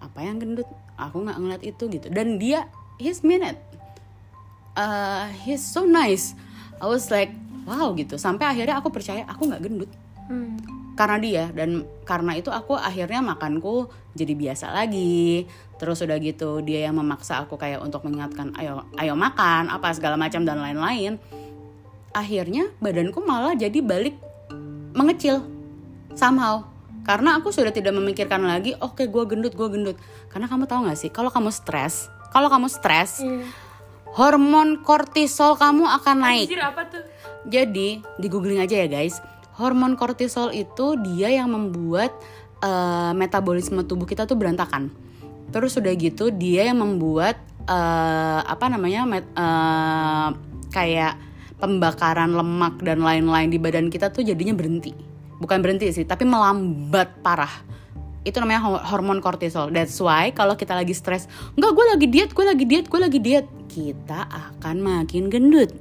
[0.02, 0.68] apa yang gendut?
[0.98, 2.08] Aku nggak ngeliat itu gitu.
[2.10, 2.68] Dan dia
[3.02, 3.58] he's mean it
[4.72, 6.32] Eh, he's so nice.
[6.80, 7.36] I was like
[7.68, 8.16] wow gitu.
[8.16, 9.92] Sampai akhirnya aku percaya aku nggak gendut.
[10.32, 10.56] Hmm.
[10.92, 15.50] karena dia dan karena itu aku akhirnya makanku jadi biasa lagi.
[15.76, 20.16] Terus udah gitu dia yang memaksa aku kayak untuk mengingatkan ayo ayo makan apa segala
[20.16, 21.18] macam dan lain-lain.
[22.14, 24.14] Akhirnya badanku malah jadi balik
[24.94, 25.44] mengecil.
[26.14, 26.68] Somehow.
[27.02, 29.98] Karena aku sudah tidak memikirkan lagi oke gue gendut gue gendut.
[30.30, 33.20] Karena kamu tahu nggak sih kalau kamu stres kalau kamu stres
[34.16, 36.48] hormon kortisol kamu akan naik.
[36.48, 37.04] Anjir apa tuh?
[37.42, 39.18] jadi di googling aja ya guys.
[39.58, 42.14] Hormon kortisol itu dia yang membuat
[42.62, 44.94] eh, metabolisme tubuh kita tuh berantakan.
[45.52, 50.30] Terus udah gitu dia yang membuat eh, apa namanya met- eh,
[50.72, 51.31] kayak
[51.62, 54.91] pembakaran lemak dan lain-lain di badan kita tuh jadinya berhenti
[55.38, 57.71] bukan berhenti sih tapi melambat parah
[58.21, 59.74] itu namanya ho- hormon kortisol.
[59.74, 61.26] That's why kalau kita lagi stres,
[61.58, 65.74] enggak gue lagi diet, gue lagi diet, gue lagi diet, kita akan makin gendut.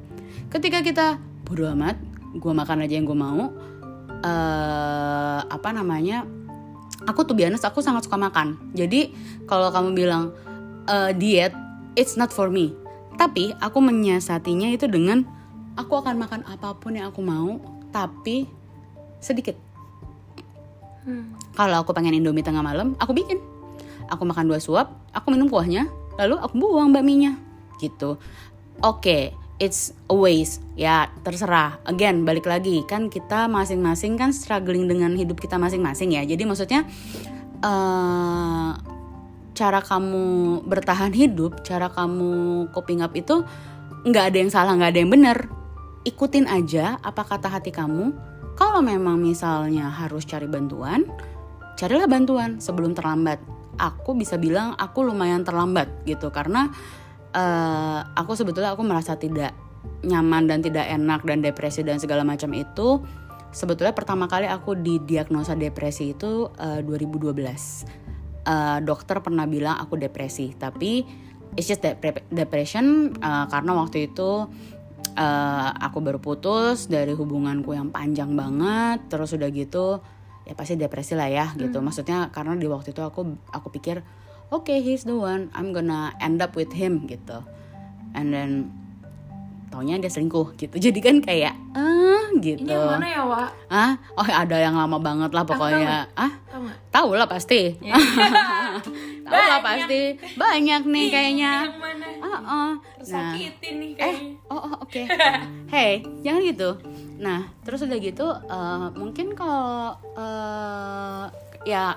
[0.49, 1.07] Ketika kita
[1.45, 2.01] bodo amat,
[2.33, 3.53] gue makan aja yang gue mau.
[4.21, 6.29] eh apa namanya?
[7.09, 8.73] Aku tuh biasa aku sangat suka makan.
[8.77, 9.13] Jadi
[9.49, 10.33] kalau kamu bilang
[10.89, 11.53] eh, diet,
[11.97, 12.73] it's not for me.
[13.21, 15.29] Tapi aku menyiasatinya itu dengan
[15.81, 17.57] aku akan makan apa pun yang aku mau,
[17.89, 18.45] tapi
[19.19, 19.57] sedikit.
[21.57, 23.41] Kalau aku pengen Indomie tengah malam, aku bikin.
[24.13, 25.89] Aku makan dua suap, aku minum kuahnya,
[26.21, 27.35] lalu aku buang bakminya.
[27.81, 28.21] Gitu.
[28.85, 30.61] Oke, it's a waste.
[30.77, 31.81] Ya, terserah.
[31.89, 36.23] Again, balik lagi kan kita masing-masing kan struggling dengan hidup kita masing-masing ya.
[36.25, 36.85] Jadi maksudnya
[37.61, 38.71] eh
[39.53, 43.45] cara kamu bertahan hidup, cara kamu coping up itu
[44.09, 45.60] nggak ada yang salah, nggak ada yang benar.
[46.07, 48.13] Ikutin aja apa kata hati kamu.
[48.57, 51.09] Kalau memang misalnya harus cari bantuan,
[51.77, 53.41] carilah bantuan sebelum terlambat.
[53.81, 56.69] Aku bisa bilang aku lumayan terlambat gitu karena
[57.33, 59.57] eh, aku sebetulnya aku merasa tidak
[60.05, 63.01] nyaman dan tidak enak dan depresi dan segala macam itu
[63.49, 68.11] sebetulnya pertama kali aku didiagnosa depresi itu eh, 2012
[68.41, 71.05] Eh, dokter pernah bilang aku depresi tapi
[71.61, 74.49] it's just depre- depression eh, karena waktu itu
[75.15, 79.99] eh, aku baru putus dari hubunganku yang panjang banget terus udah gitu
[80.49, 81.79] ya pasti depresi lah ya gitu.
[81.79, 84.03] Maksudnya karena di waktu itu aku aku pikir
[84.51, 87.45] oke he's the one I'm gonna end up with him gitu.
[88.17, 88.75] And then
[89.71, 90.75] taunya dia selingkuh gitu.
[90.91, 92.67] Jadi kan kayak ah gitu.
[92.67, 93.51] Ini yang mana ya, Wak?
[93.71, 96.11] ah oh ada yang lama banget lah pokoknya.
[96.19, 96.33] ah?
[96.91, 97.79] Tahu lah pasti.
[97.79, 97.95] Tahu
[99.31, 99.87] lah Banyak.
[99.87, 100.03] pasti.
[100.35, 101.53] Banyak nih kayaknya.
[101.71, 102.07] Yang mana?
[102.21, 102.71] Ah, ah.
[103.09, 103.33] nah.
[103.35, 104.17] nih eh
[104.51, 105.03] oh, oh, oke.
[105.73, 106.71] Hey jangan gitu.
[107.23, 111.25] Nah terus udah gitu eh, mungkin kalau eh,
[111.65, 111.95] ya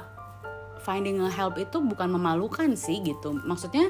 [0.84, 3.34] finding a help itu bukan memalukan sih gitu.
[3.34, 3.90] Maksudnya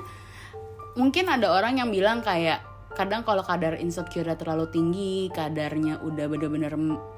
[0.95, 2.61] mungkin ada orang yang bilang kayak
[2.93, 6.73] kadang kalau kadar insecure terlalu tinggi kadarnya udah bener-bener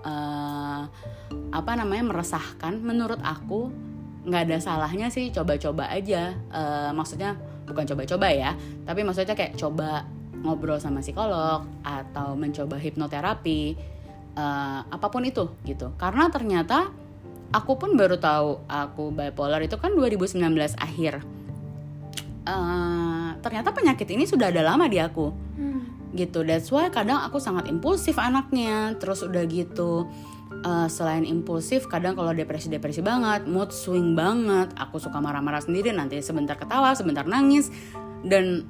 [0.08, 0.84] eh,
[1.52, 3.72] apa namanya meresahkan menurut aku
[4.26, 6.34] nggak ada salahnya sih coba-coba aja.
[6.34, 8.54] Eh, maksudnya bukan coba-coba ya
[8.86, 10.06] tapi maksudnya kayak coba
[10.46, 13.62] ngobrol sama psikolog atau mencoba hipnoterapi
[14.38, 15.94] eh, apa pun itu gitu.
[15.98, 16.90] Karena ternyata
[17.54, 20.42] aku pun baru tahu aku bipolar itu kan 2019
[20.78, 21.22] akhir.
[22.46, 25.46] Eh, ternyata penyakit ini sudah ada lama di aku.
[25.56, 25.76] Hmm.
[26.16, 30.08] gitu that's why kadang aku sangat impulsif anaknya terus udah gitu
[30.64, 35.92] eh, selain impulsif kadang kalau depresi depresi banget mood swing banget aku suka marah-marah sendiri
[35.92, 37.74] nanti sebentar ketawa sebentar nangis.
[38.26, 38.66] Dan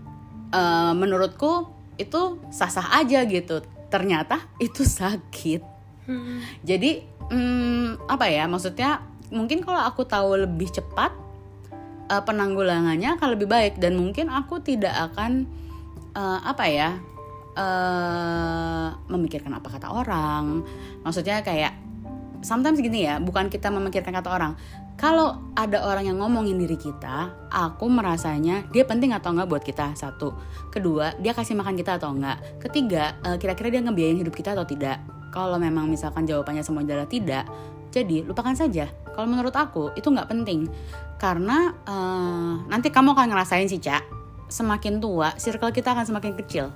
[0.50, 3.62] eh, menurutku itu sah-sah aja gitu.
[3.92, 5.78] Ternyata itu sakit.
[6.06, 6.38] Hmm.
[6.62, 7.02] jadi
[7.34, 9.02] hmm, apa ya maksudnya
[9.34, 11.10] mungkin kalau aku tahu lebih cepat
[12.14, 13.74] eh, penanggulangannya akan lebih baik.
[13.82, 15.50] Dan mungkin aku tidak akan
[16.14, 16.90] eh, apa ya
[17.56, 20.62] eh, memikirkan apa kata orang.
[21.02, 21.74] Maksudnya kayak
[22.46, 24.54] sometimes gini ya bukan kita memikirkan kata orang.
[24.96, 29.92] Kalau ada orang yang ngomongin diri kita aku merasanya dia penting atau enggak buat kita
[29.96, 30.32] satu.
[30.72, 32.40] Kedua dia kasih makan kita atau enggak.
[32.62, 35.02] Ketiga eh, kira-kira dia ngebiayain hidup kita atau tidak.
[35.36, 37.44] Kalau memang misalkan jawabannya semua adalah tidak
[37.92, 38.88] jadi lupakan saja.
[39.16, 40.72] Kalau menurut aku itu nggak penting.
[41.20, 44.16] Karena eh, nanti kamu akan ngerasain sih cak
[44.46, 46.70] semakin tua circle kita akan semakin kecil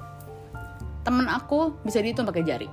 [1.10, 2.70] temen aku bisa dihitung pakai jari.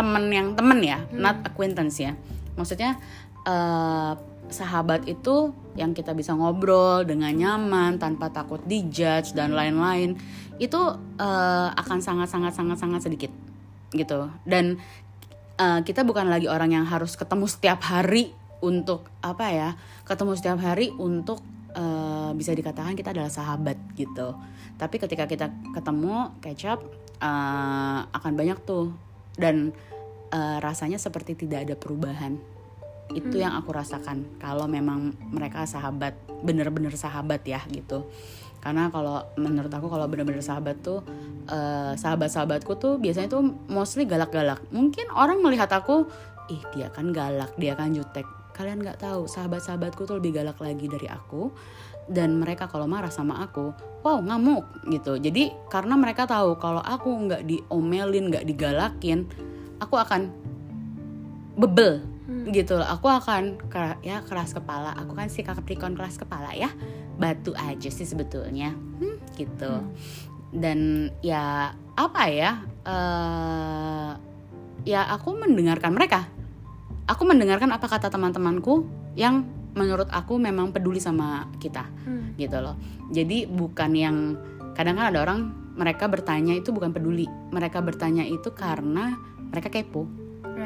[0.00, 2.16] Temen yang temen ya not acquaintance ya.
[2.56, 2.96] Maksudnya
[3.44, 4.12] eh,
[4.48, 10.16] sahabat itu yang kita bisa ngobrol dengan nyaman tanpa takut dijudge dan lain-lain
[10.56, 10.80] itu
[11.20, 13.30] eh, akan sangat sangat sangat sangat sedikit
[13.92, 14.32] gitu.
[14.48, 14.80] Dan
[15.60, 18.32] eh, kita bukan lagi orang yang harus ketemu setiap hari
[18.64, 19.68] untuk apa ya
[20.08, 21.44] ketemu setiap hari untuk
[21.76, 24.32] eh, bisa dikatakan kita adalah sahabat gitu.
[24.80, 26.80] Tapi ketika kita ketemu catch up
[27.18, 28.94] eh, akan banyak tuh.
[29.38, 29.70] Dan
[30.32, 32.38] eh, rasanya seperti tidak ada perubahan.
[33.08, 36.12] Itu yang aku rasakan kalau memang mereka sahabat
[36.44, 38.04] bener-bener sahabat ya gitu.
[38.58, 41.00] Karena kalau menurut aku kalau bener-bener sahabat tuh
[41.48, 44.60] eh, sahabat-sahabatku tuh biasanya tuh mostly galak-galak.
[44.74, 46.04] Mungkin orang melihat aku
[46.48, 48.26] ih dia kan galak dia kan jutek.
[48.52, 51.54] Kalian nggak tahu sahabat-sahabatku tuh lebih galak lagi dari aku
[52.08, 55.20] dan mereka kalau marah sama aku wow ngamuk gitu.
[55.20, 59.28] Jadi karena mereka tahu kalau aku nggak diomelin nggak digalakin
[59.78, 60.32] aku akan
[61.58, 62.02] bebel
[62.48, 62.88] gitu loh.
[62.88, 63.60] Aku akan
[64.00, 64.96] ya keras kepala.
[64.96, 66.72] Aku kan si Capricorn keras kepala ya.
[67.18, 68.72] Batu aja sih sebetulnya.
[68.72, 69.84] Hmm, gitu.
[70.48, 74.10] Dan ya apa ya eh
[74.88, 76.24] ya aku mendengarkan mereka.
[77.08, 78.84] Aku mendengarkan apa kata teman-temanku
[79.16, 82.34] yang menurut aku memang peduli sama kita Hmm.
[82.34, 82.74] gitu loh.
[83.14, 84.16] Jadi bukan yang
[84.74, 87.30] kadang kan ada orang mereka bertanya itu bukan peduli.
[87.54, 89.14] Mereka bertanya itu karena
[89.48, 90.10] mereka kepo.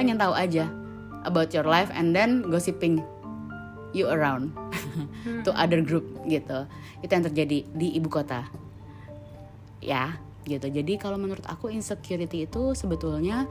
[0.01, 0.73] Pengen tahu aja
[1.29, 3.05] about your life and then gossiping
[3.93, 4.57] you around
[5.45, 6.65] to other group gitu.
[7.05, 8.49] Itu yang terjadi di ibu kota.
[9.85, 10.17] Ya
[10.49, 10.67] gitu.
[10.67, 13.47] Jadi kalau menurut aku insecurity itu sebetulnya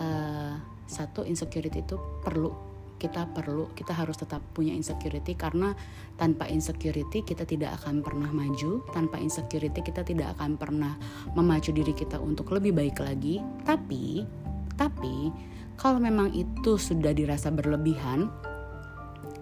[0.00, 0.52] eh,
[0.88, 2.71] satu insecurity itu perlu
[3.02, 5.74] kita perlu kita harus tetap punya insecurity karena
[6.14, 10.94] tanpa insecurity kita tidak akan pernah maju tanpa insecurity kita tidak akan pernah
[11.34, 14.22] memacu diri kita untuk lebih baik lagi tapi
[14.78, 15.34] tapi
[15.74, 18.30] kalau memang itu sudah dirasa berlebihan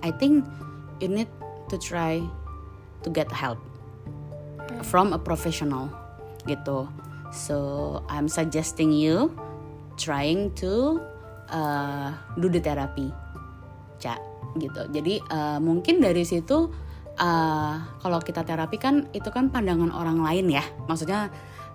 [0.01, 0.49] I think
[1.05, 1.29] you need
[1.69, 2.25] to try
[3.05, 3.61] to get help
[4.85, 5.93] from a professional
[6.49, 6.89] gitu.
[7.31, 7.57] So
[8.09, 9.31] I'm suggesting you
[10.01, 10.99] trying to
[11.53, 13.13] uh, do the therapy,
[14.01, 14.21] cak
[14.59, 14.83] gitu.
[14.91, 16.73] Jadi uh, mungkin dari situ
[17.21, 21.31] uh, kalau kita terapi kan itu kan pandangan orang lain ya, maksudnya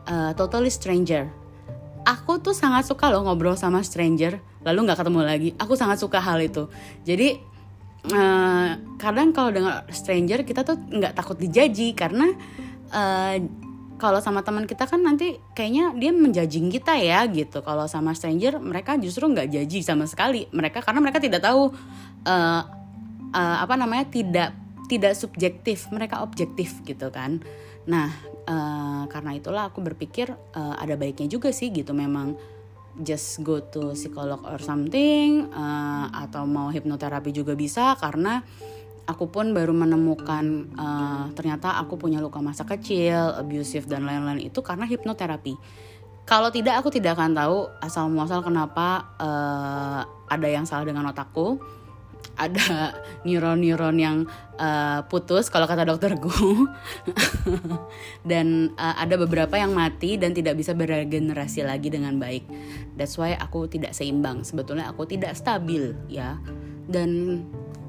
[0.09, 1.29] uh, totally stranger.
[2.05, 5.49] Aku tuh sangat suka loh ngobrol sama stranger, lalu nggak ketemu lagi.
[5.57, 6.69] Aku sangat suka hal itu.
[7.01, 7.33] Jadi
[8.13, 8.69] eh,
[9.01, 12.29] kadang kalau dengar stranger kita tuh nggak takut dijaji karena
[12.93, 13.41] eh,
[14.05, 17.65] kalau sama teman kita kan nanti kayaknya dia menjajing kita ya gitu.
[17.65, 20.45] Kalau sama stranger mereka justru nggak jaji sama sekali.
[20.53, 21.73] Mereka karena mereka tidak tahu
[22.29, 22.61] eh,
[23.33, 24.53] eh, apa namanya tidak
[24.85, 27.41] tidak subjektif, mereka objektif gitu kan.
[27.89, 28.13] Nah
[28.45, 32.37] eh, karena itulah aku berpikir eh, ada baiknya juga sih gitu memang
[33.01, 38.39] just go to psikolog or something uh, atau mau hipnoterapi juga bisa karena
[39.05, 44.59] aku pun baru menemukan uh, ternyata aku punya luka masa kecil, abusive dan lain-lain itu
[44.65, 45.55] karena hipnoterapi.
[46.25, 51.61] Kalau tidak aku tidak akan tahu asal muasal kenapa uh, ada yang salah dengan otakku,
[52.33, 54.17] ada neuron-neuron yang
[54.57, 56.65] uh, putus kalau kata dokterku
[58.29, 62.49] dan uh, ada beberapa yang mati dan tidak bisa beregenerasi lagi dengan baik.
[62.97, 64.41] That's why aku tidak seimbang.
[64.41, 66.41] Sebetulnya aku tidak stabil ya.
[66.85, 67.41] Dan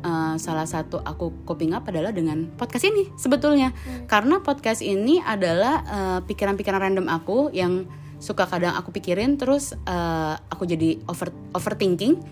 [0.06, 3.74] uh, salah satu aku coping up adalah dengan podcast ini sebetulnya.
[4.06, 7.90] Karena podcast ini adalah uh, pikiran-pikiran random aku yang
[8.22, 12.22] suka kadang aku pikirin terus uh, aku jadi over overthinking.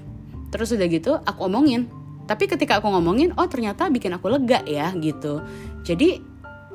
[0.55, 4.93] Terus udah gitu aku omongin tapi ketika aku ngomongin oh ternyata bikin aku lega ya
[4.97, 5.45] gitu
[5.85, 6.21] jadi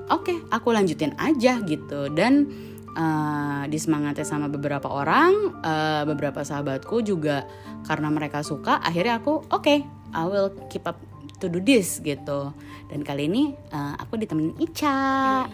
[0.10, 2.46] oke aku lanjutin aja gitu dan
[2.94, 7.50] uh, disemangati sama beberapa orang uh, beberapa sahabatku juga
[7.86, 10.98] karena mereka suka akhirnya aku oke I will keep up
[11.40, 12.54] to do this gitu.
[12.90, 15.46] Dan kali ini uh, aku ditemenin Ica.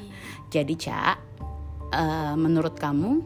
[0.50, 1.16] Jadi Ca
[1.92, 3.22] uh, menurut kamu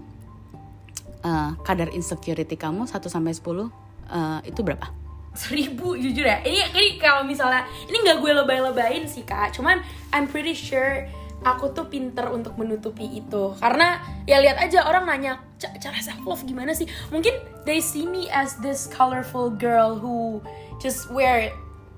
[1.24, 5.00] uh, kadar insecurity kamu 1 sampai 10 uh, itu berapa?
[5.40, 6.42] seribu jujur ya.
[6.44, 9.56] Ini ini kalau misalnya ini nggak gue lebay-lebayin sih kak.
[9.56, 9.80] Cuman
[10.12, 11.06] I'm pretty sure
[11.44, 16.20] aku tuh pinter untuk menutupi itu karena ya lihat aja orang nanya "Ca- cara self
[16.28, 17.32] love gimana sih mungkin
[17.64, 20.44] they see me as this colorful girl who
[20.84, 21.52] just wear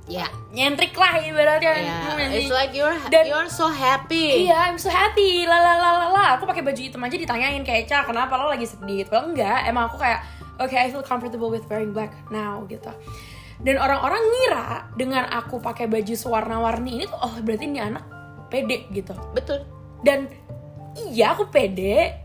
[0.09, 2.03] Ya, nyentrik lah ibaratnya yeah.
[2.17, 4.49] Hmm, it's like you're Dan- you're so happy.
[4.49, 5.45] Iya, I'm so happy.
[5.45, 6.25] La la la la la.
[6.35, 9.13] Aku pakai baju hitam aja ditanyain kayak, "Ca, kenapa lo lagi sedih?" Gitu.
[9.13, 10.25] Well, enggak, emang aku kayak,
[10.57, 12.89] "Okay, I feel comfortable with wearing black now." gitu.
[13.61, 18.01] Dan orang-orang ngira dengan aku pakai baju sewarna-warni ini tuh, oh berarti ini anak
[18.51, 19.15] pede gitu.
[19.31, 19.63] Betul.
[20.03, 20.27] Dan
[21.09, 22.19] iya aku pede.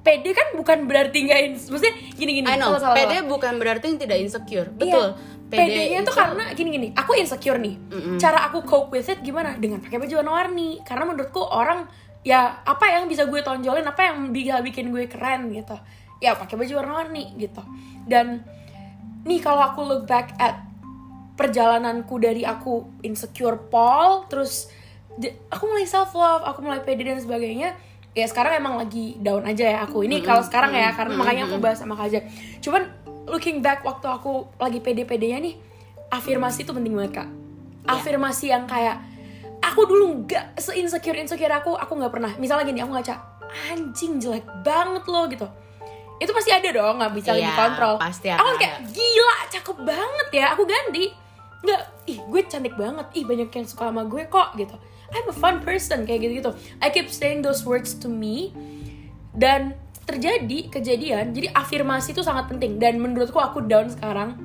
[0.00, 2.46] Pede kan bukan berarti nggak ins- maksudnya gini-gini.
[2.46, 2.72] I know.
[2.72, 3.28] salah, salah, Pede salah.
[3.28, 4.70] bukan berarti tidak insecure.
[4.72, 4.80] Iya.
[4.80, 5.08] Betul.
[5.46, 7.78] Pedenya tuh itu- karena gini-gini, aku insecure nih.
[8.18, 9.54] Cara aku cope with it gimana?
[9.54, 10.82] Dengan pakai baju warna-warni.
[10.82, 11.86] Karena menurutku orang
[12.26, 15.78] ya apa yang bisa gue tonjolin, apa yang bisa bikin gue keren gitu.
[16.18, 17.62] Ya pakai baju warna-warni gitu.
[18.02, 18.42] Dan
[19.22, 20.66] nih kalau aku look back at
[21.34, 24.66] perjalananku dari aku insecure Paul, terus
[25.48, 27.76] aku mulai self love, aku mulai pede dan sebagainya.
[28.16, 30.00] Ya sekarang emang lagi down aja ya aku.
[30.04, 32.24] Ini kalau sekarang ya karena makanya aku bahas sama Kaja.
[32.64, 32.88] Cuman
[33.28, 35.54] looking back waktu aku lagi pede-pedenya nih,
[36.08, 37.28] afirmasi itu penting banget kak.
[37.84, 39.04] Afirmasi yang kayak
[39.60, 42.32] aku dulu nggak se insecure insecure aku, aku nggak pernah.
[42.40, 43.14] Misalnya gini, aku ngaca
[43.68, 45.46] anjing jelek banget loh gitu.
[46.16, 48.00] Itu pasti ada dong, nggak bisa Iya, dikontrol.
[48.00, 50.56] pasti Aku kayak gila, cakep banget ya.
[50.56, 51.12] Aku ganti.
[51.66, 54.76] nggak ih gue cantik banget ih banyak yang suka sama gue kok gitu
[55.10, 58.50] I'm a fun person kayak gitu gitu I keep saying those words to me
[59.32, 64.38] dan terjadi kejadian jadi afirmasi itu sangat penting dan menurutku aku down sekarang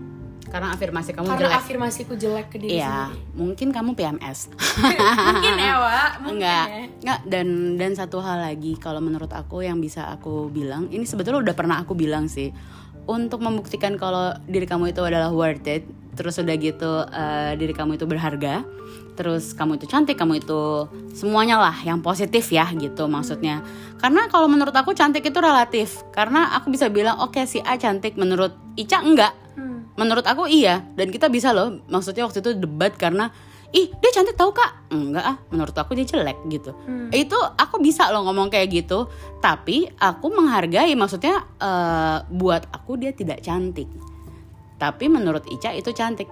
[0.43, 1.59] Karena afirmasi kamu karena jelek.
[1.63, 4.39] afirmasiku jelek ke diri Iya, sendiri mungkin kamu PMS.
[5.31, 6.83] mungkin ya Wak mungkin Enggak, ya.
[6.91, 7.47] enggak dan
[7.79, 11.79] dan satu hal lagi kalau menurut aku yang bisa aku bilang, ini sebetulnya udah pernah
[11.79, 12.51] aku bilang sih.
[13.01, 17.95] Untuk membuktikan kalau diri kamu itu adalah worth it, terus udah gitu eh, diri kamu
[17.95, 18.67] itu berharga,
[19.15, 23.61] terus kamu itu cantik, kamu itu semuanya lah yang positif ya gitu maksudnya.
[24.01, 26.01] Karena kalau menurut aku cantik itu relatif.
[26.15, 29.33] Karena aku bisa bilang oke si A cantik, menurut Ica enggak.
[29.55, 29.87] Hmm.
[29.99, 33.29] Menurut aku iya dan kita bisa loh maksudnya waktu itu debat karena
[33.71, 36.75] ih dia cantik tahu kak enggak ah menurut aku dia jelek gitu
[37.15, 39.07] itu aku bisa loh ngomong kayak gitu
[39.39, 43.87] tapi aku menghargai maksudnya eh, buat aku dia tidak cantik
[44.75, 46.27] tapi menurut Ica itu cantik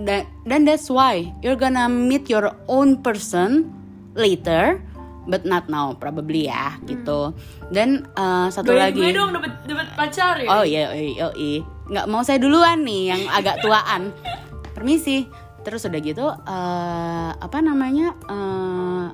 [0.00, 3.68] dan dan that's why you're gonna meet your own person
[4.16, 4.80] later
[5.28, 7.30] but not now probably ya gitu
[7.70, 11.60] dan eh, satu Doain lagi gue dong dapet, dapet pacar ya Oh iya, iya, iya.
[11.86, 14.10] Nggak mau saya duluan nih yang agak tuaan.
[14.72, 15.28] Permisi.
[15.60, 18.16] Terus udah gitu, eh, apa namanya?
[18.26, 19.06] eh,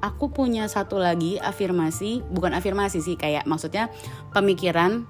[0.00, 3.92] aku punya satu lagi afirmasi, bukan afirmasi sih, kayak maksudnya
[4.32, 5.04] pemikiran.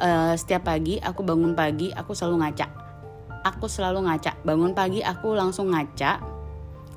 [0.00, 2.79] eh, setiap pagi aku bangun pagi, aku selalu ngaca.
[3.42, 4.36] Aku selalu ngaca.
[4.42, 6.20] Bangun pagi aku langsung ngaca.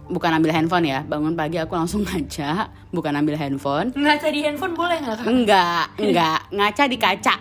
[0.04, 1.00] Bukan ambil handphone ya.
[1.02, 3.96] Bangun pagi aku langsung ngaca, bukan ambil handphone.
[3.96, 6.40] ngaca di handphone boleh nggak kak Enggak, enggak.
[6.52, 7.34] Ngaca di kaca.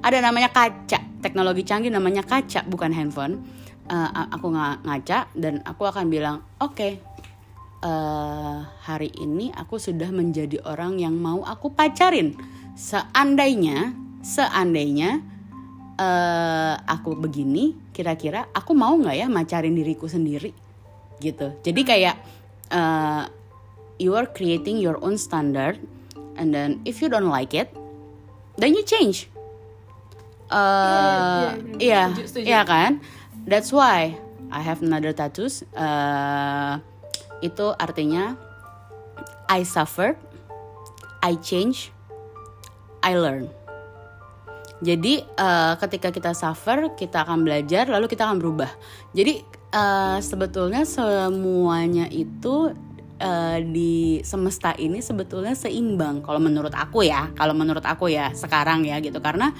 [0.00, 0.98] Ada namanya kaca.
[1.20, 3.42] Teknologi canggih namanya kaca, bukan handphone.
[3.90, 6.88] A- aku nga- ngaca dan aku akan bilang, oke,
[7.82, 12.38] eh, hari ini aku sudah menjadi orang yang mau aku pacarin.
[12.78, 13.90] Seandainya,
[14.22, 15.18] seandainya
[15.98, 20.56] eh, aku begini, kira-kira aku mau nggak ya macarin diriku sendiri,
[21.20, 21.52] gitu.
[21.60, 22.16] Jadi kayak
[22.72, 23.24] eh,
[24.00, 25.76] you are creating your own standard,
[26.40, 27.68] and then if you don't like it,
[28.56, 29.28] then you change.
[30.48, 31.76] Eh, iya, bener.
[31.76, 32.46] iya, Setuju, setuju.
[32.48, 33.04] iya kan?
[33.44, 34.16] That's why
[34.48, 35.60] I have another tattoos.
[35.76, 36.72] Eh,
[37.44, 38.40] itu artinya
[39.52, 40.16] I suffered,
[41.20, 41.92] I change,
[43.04, 43.52] I learn.
[44.80, 48.70] Jadi eh, ketika kita suffer, kita akan belajar, lalu kita akan berubah.
[49.12, 52.72] Jadi eh, sebetulnya semuanya itu
[53.20, 56.24] eh, di semesta ini sebetulnya seimbang.
[56.24, 59.52] Kalau menurut aku ya, kalau menurut aku ya sekarang ya gitu karena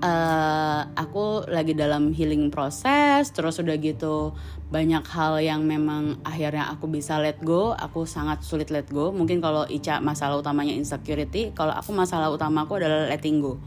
[0.00, 4.32] eh, aku lagi dalam healing proses, terus udah gitu
[4.70, 9.10] banyak hal yang memang akhirnya aku bisa let go, aku sangat sulit let go.
[9.12, 13.58] Mungkin kalau Ica masalah utamanya insecurity, kalau aku masalah utamaku adalah letting go.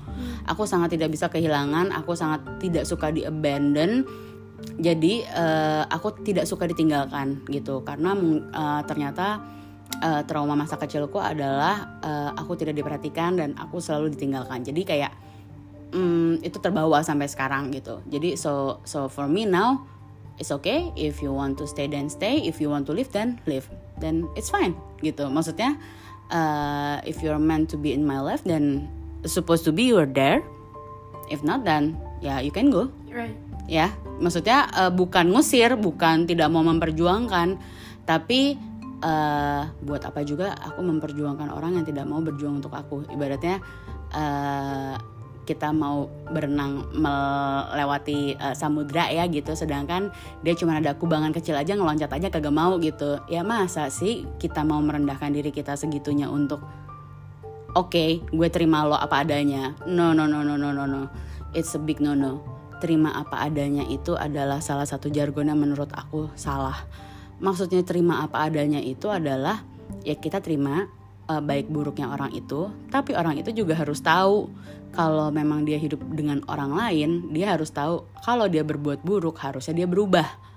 [0.50, 4.08] Aku sangat tidak bisa kehilangan, aku sangat tidak suka di abandon.
[4.80, 8.16] Jadi eh, aku tidak suka ditinggalkan gitu karena
[8.48, 9.44] eh, ternyata
[10.00, 14.64] eh, trauma masa kecilku adalah eh, aku tidak diperhatikan dan aku selalu ditinggalkan.
[14.64, 15.23] Jadi kayak
[15.94, 18.02] mm, itu terbawa sampai sekarang gitu.
[18.10, 19.86] Jadi so so for me now
[20.42, 23.38] it's okay if you want to stay then stay, if you want to live then
[23.46, 23.70] live,
[24.02, 24.74] then it's fine
[25.06, 25.30] gitu.
[25.30, 25.78] Maksudnya
[26.34, 28.90] uh, if you're meant to be in my life then
[29.24, 30.42] supposed to be you're there.
[31.32, 33.36] If not then ya you can go right
[33.68, 37.60] ya maksudnya eh, bukan ngusir bukan tidak mau memperjuangkan
[38.04, 38.56] tapi
[39.04, 43.64] eh, buat apa juga aku memperjuangkan orang yang tidak mau berjuang untuk aku ibaratnya
[44.12, 44.96] eh,
[45.44, 50.10] kita mau berenang melewati eh, samudra ya gitu sedangkan
[50.42, 54.64] dia cuma ada kubangan kecil aja ngeloncat aja kagak mau gitu ya masa sih kita
[54.64, 56.64] mau merendahkan diri kita segitunya untuk
[57.74, 59.74] Oke, gue terima lo apa adanya.
[59.90, 61.10] No, no, no, no, no, no, no.
[61.58, 62.46] It's a big no, no.
[62.78, 66.86] Terima apa adanya itu adalah salah satu jargon yang menurut aku salah.
[67.42, 69.66] Maksudnya terima apa adanya itu adalah
[70.06, 70.86] ya kita terima
[71.26, 74.54] eh, baik buruknya orang itu, tapi orang itu juga harus tahu
[74.94, 79.84] kalau memang dia hidup dengan orang lain, dia harus tahu kalau dia berbuat buruk harusnya
[79.84, 80.54] dia berubah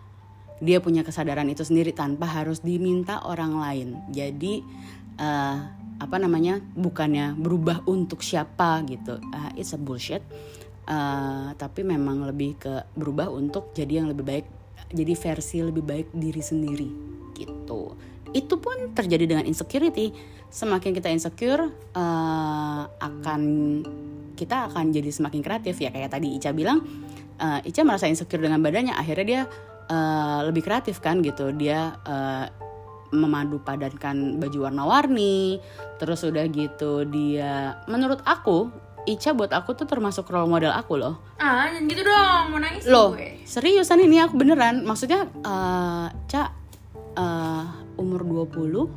[0.60, 3.88] dia punya kesadaran itu sendiri tanpa harus diminta orang lain.
[4.08, 4.64] Jadi
[5.20, 5.56] eh,
[5.96, 9.20] apa namanya bukannya berubah untuk siapa gitu.
[9.32, 10.24] Ah, it's a bullshit.
[10.86, 14.46] Eh, tapi memang lebih ke berubah untuk jadi yang lebih baik,
[14.94, 16.88] jadi versi lebih baik diri sendiri
[17.36, 17.92] gitu.
[18.32, 20.12] Itu pun terjadi dengan insecurity.
[20.48, 23.42] Semakin kita insecure eh, akan
[24.36, 26.84] kita akan jadi semakin kreatif ya kayak tadi Ica bilang
[27.40, 29.42] eh, Ica merasa insecure dengan badannya akhirnya dia
[29.88, 32.46] eh, lebih kreatif kan gitu dia eh,
[33.16, 35.62] memadu padankan baju warna-warni
[35.96, 38.68] terus udah gitu dia menurut aku
[39.06, 41.14] Ica buat aku tuh termasuk role model aku loh.
[41.38, 43.38] Ah, jangan gitu dong, mau nangis Loh, gue.
[43.46, 44.82] seriusan ini aku beneran.
[44.82, 46.50] Maksudnya, eh Ca,
[47.14, 47.64] eh,
[48.02, 48.90] umur 20,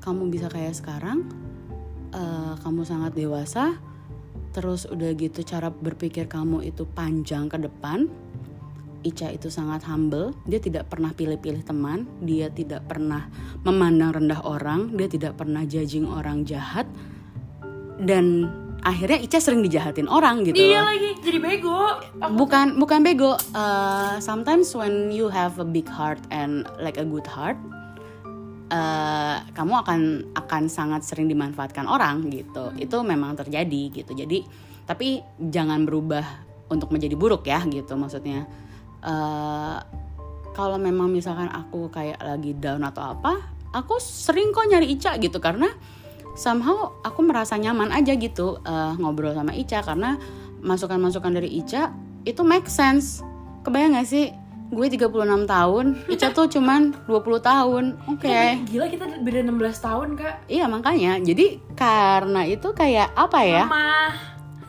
[0.00, 1.28] kamu bisa kayak sekarang,
[2.16, 3.76] eh, kamu sangat dewasa,
[4.54, 8.06] terus udah gitu cara berpikir kamu itu panjang ke depan.
[9.04, 13.28] Ica itu sangat humble, dia tidak pernah pilih-pilih teman, dia tidak pernah
[13.60, 16.88] memandang rendah orang, dia tidak pernah judging orang jahat,
[18.00, 18.48] dan
[18.80, 20.84] akhirnya Ica sering dijahatin orang gitu Iya loh.
[20.88, 21.76] lagi, jadi bego.
[22.16, 23.36] Aku- bukan bukan bego.
[23.52, 27.60] Uh, sometimes when you have a big heart and like a good heart
[28.74, 30.00] uh, kamu akan
[30.34, 32.74] akan sangat sering dimanfaatkan orang gitu.
[32.74, 34.12] Itu memang terjadi gitu.
[34.12, 34.42] Jadi
[34.84, 36.24] tapi jangan berubah
[36.68, 38.44] untuk menjadi buruk ya gitu maksudnya.
[39.04, 39.78] Uh,
[40.54, 43.42] kalau memang misalkan aku kayak lagi down atau apa
[43.74, 45.38] aku sering kok nyari Ica gitu.
[45.38, 45.70] Karena
[46.34, 49.80] somehow aku merasa nyaman aja gitu uh, ngobrol sama Ica.
[49.86, 50.18] Karena
[50.64, 51.94] masukan-masukan dari Ica
[52.26, 53.22] itu make sense.
[53.64, 55.10] Kebayang gak sih gue 36
[55.44, 55.84] tahun
[56.14, 58.36] Ica tuh cuman 20 tahun oke
[58.70, 60.34] Gila kita beda 16 tahun kak.
[60.48, 64.08] iya makanya jadi karena itu kayak apa ya Mama.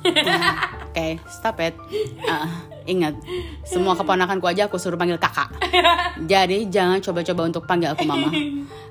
[0.95, 1.75] Oke, stop it.
[2.23, 2.47] Ah,
[2.87, 3.19] ingat,
[3.67, 5.51] semua keponakanku aja aku suruh panggil kakak.
[6.31, 8.31] Jadi jangan coba-coba untuk panggil aku mama.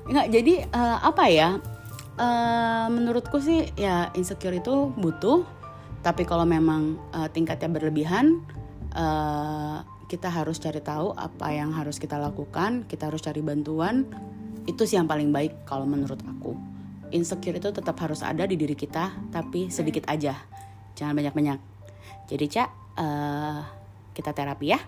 [0.05, 1.57] Enggak, jadi eh, apa ya?
[2.15, 5.49] Eh, menurutku sih ya insecure itu butuh,
[6.05, 8.45] tapi kalau memang eh, tingkatnya berlebihan,
[8.93, 12.85] eh, kita harus cari tahu apa yang harus kita lakukan.
[12.85, 14.05] Kita harus cari bantuan.
[14.69, 16.53] Itu sih yang paling baik kalau menurut aku.
[17.13, 20.37] Insecure itu tetap harus ada di diri kita, tapi sedikit aja
[20.97, 21.59] jangan banyak-banyak.
[22.25, 23.59] Jadi cak, eh,
[24.17, 24.79] kita terapi ya.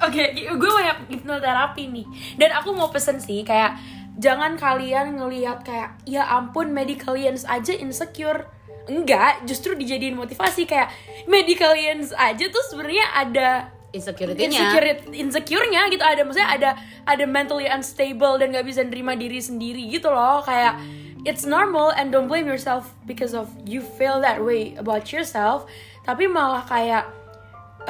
[0.00, 2.06] Oke, gue banyak hipnoterapi nih.
[2.40, 3.76] Dan aku mau pesen sih kayak
[4.16, 8.48] jangan kalian ngelihat kayak ya ampun medicalians aja insecure.
[8.88, 10.90] Enggak, justru dijadiin motivasi kayak
[11.28, 13.48] medicalians aja tuh sebenarnya ada
[13.90, 14.70] Insecurity-nya.
[14.70, 16.02] insecure insecure-nya gitu.
[16.02, 16.70] Ada maksudnya ada
[17.06, 20.42] ada mentally unstable dan gak bisa nerima diri sendiri gitu loh.
[20.46, 20.78] Kayak
[21.26, 25.66] it's normal and don't blame yourself because of you feel that way about yourself.
[26.06, 27.04] Tapi malah kayak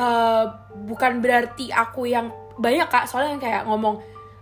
[0.00, 0.44] eh,
[0.88, 3.04] bukan berarti aku yang banyak kak.
[3.04, 4.00] Soalnya yang kayak ngomong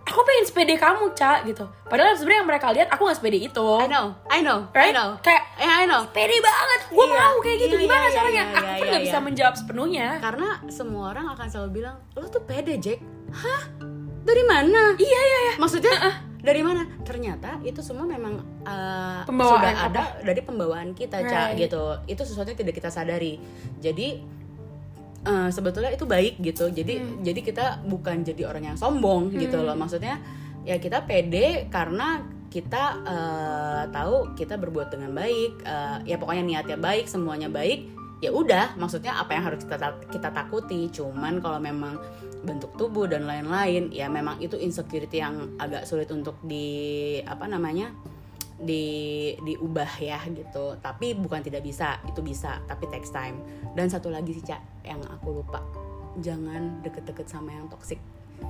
[0.09, 3.67] aku pengen sepede kamu cak gitu padahal sebenarnya yang mereka lihat aku nggak sepede itu
[3.77, 5.09] I know, I know, right I know.
[5.19, 6.07] kayak Eh, I know.
[6.09, 7.13] pede banget gue Iya.
[7.15, 9.23] mau kayak gitu Iya, gimana iya, caranya iya, aku iya, pun iya, nggak bisa iya.
[9.23, 12.99] menjawab sepenuhnya Karena semua orang akan selalu bilang, lo tuh pede Jack.
[13.29, 13.61] Hah?
[14.19, 14.95] Dari mana?
[14.97, 15.95] iya iya iya Maksudnya
[16.39, 16.87] dari mana?
[17.03, 19.87] Ternyata itu semua memang uh, Pembawaan sudah apa?
[19.91, 21.59] ada dari pembawaan kita, Cak, Right.
[21.59, 21.83] gitu.
[22.07, 23.35] Itu sesuatu yang tidak kita sadari.
[23.75, 24.23] Jadi
[25.25, 26.69] uh, sebetulnya itu baik gitu.
[26.71, 27.23] Jadi Hmm.
[27.25, 29.75] jadi kita bukan jadi orang yang sombong gitu loh.
[29.75, 30.21] Maksudnya
[30.67, 35.63] ya kita pede karena kita uh, tahu kita berbuat dengan baik.
[35.63, 37.89] Uh, ya pokoknya niatnya baik, semuanya baik.
[38.19, 40.91] Ya udah, maksudnya apa yang harus kita kita takuti.
[40.91, 41.95] Cuman kalau memang
[42.39, 47.91] bentuk tubuh dan lain-lain ya memang itu insecurity yang agak sulit untuk di apa namanya
[48.59, 48.85] di
[49.37, 50.75] diubah ya gitu.
[50.77, 53.39] Tapi bukan tidak bisa itu bisa tapi takes time.
[53.71, 55.63] Dan satu lagi sih cak yang aku lupa.
[56.17, 57.99] Jangan deket-deket sama yang toxic.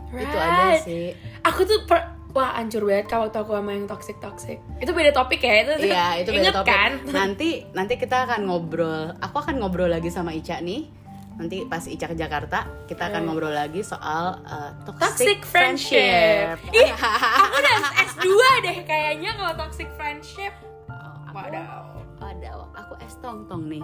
[0.09, 0.81] Itu aja Right.
[0.81, 1.05] sih.
[1.41, 4.57] Aku tuh per- wah hancur banget kalau tau aku sama yang toxic toxic.
[4.77, 6.69] Itu beda topik ya itu Iya itu beda topik.
[6.69, 6.91] kan?
[7.17, 10.97] Nanti nanti kita akan ngobrol aku akan ngobrol lagi sama Ica nih.
[11.39, 16.59] Nanti pas Ica ke Jakarta kita akan ngobrol lagi soal uh, toxic friendship.
[16.69, 17.75] ih aku udah
[18.11, 18.27] S2
[18.61, 20.53] deh kayaknya kalau toxic friendship
[20.89, 21.81] Oh, aku- Wadaw.
[22.21, 23.81] Wadaw, aku es tong tong nih.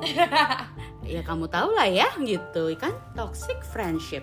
[1.17, 4.21] ya kamu tahu lah ya gitu kan toxic friendship.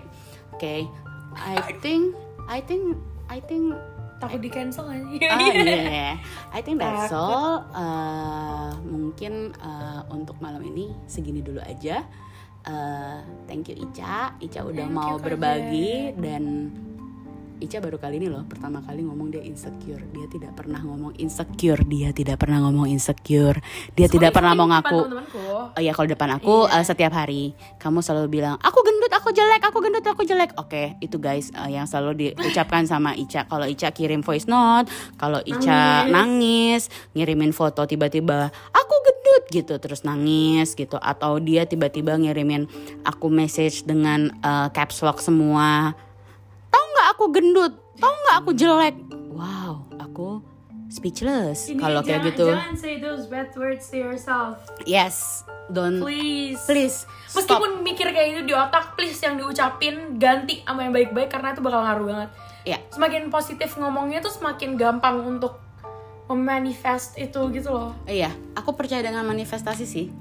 [0.51, 0.87] Oke,
[1.35, 2.15] I think
[2.47, 2.95] I think
[3.27, 3.75] I think
[4.19, 6.15] takut di cancel aja ah iya,
[6.51, 7.19] I think that's Takut.
[7.19, 7.51] all.
[7.75, 12.07] Uh, mungkin uh, untuk malam ini segini dulu aja.
[12.63, 16.71] Uh, thank you Ica, Ica udah Thank mau you, berbagi dan
[17.61, 20.01] Ica baru kali ini loh pertama kali ngomong dia insecure.
[20.11, 21.81] Dia tidak pernah ngomong insecure.
[21.85, 23.61] Dia tidak pernah ngomong insecure.
[23.93, 24.99] Dia tidak pernah mau ngaku.
[25.73, 26.81] Oh iya kalau depan aku Iya.
[26.81, 30.51] eh, setiap hari kamu selalu bilang aku gendut, aku jelek, aku gendut, aku jelek.
[30.59, 33.45] Oke, itu guys eh, yang selalu diucapkan sama Ica.
[33.45, 40.03] Kalau Ica kirim voice note, kalau Ica nangis, ngirimin foto tiba-tiba aku gendut gitu terus
[40.03, 42.67] nangis gitu atau dia tiba-tiba ngirimin
[43.07, 45.95] aku message dengan eh, caps lock semua.
[47.23, 47.71] Aku gendut?
[48.03, 48.99] Tahu nggak aku jelek?
[49.31, 50.43] Wow, aku
[50.91, 52.51] speechless kalau kayak gitu.
[52.51, 57.39] jangan say those bad words to yourself Yes, don't please please stop.
[57.39, 61.63] meskipun mikir kayak gitu di otak please yang diucapin ganti sama yang baik-baik karena itu
[61.63, 62.29] bakal ngaruh banget
[62.67, 65.63] Ya, semakin positif ngomongnya tuh semakin gampang untuk
[66.27, 70.11] memanifest itu gitu loh iya, aku percaya dengan manifestasi sih.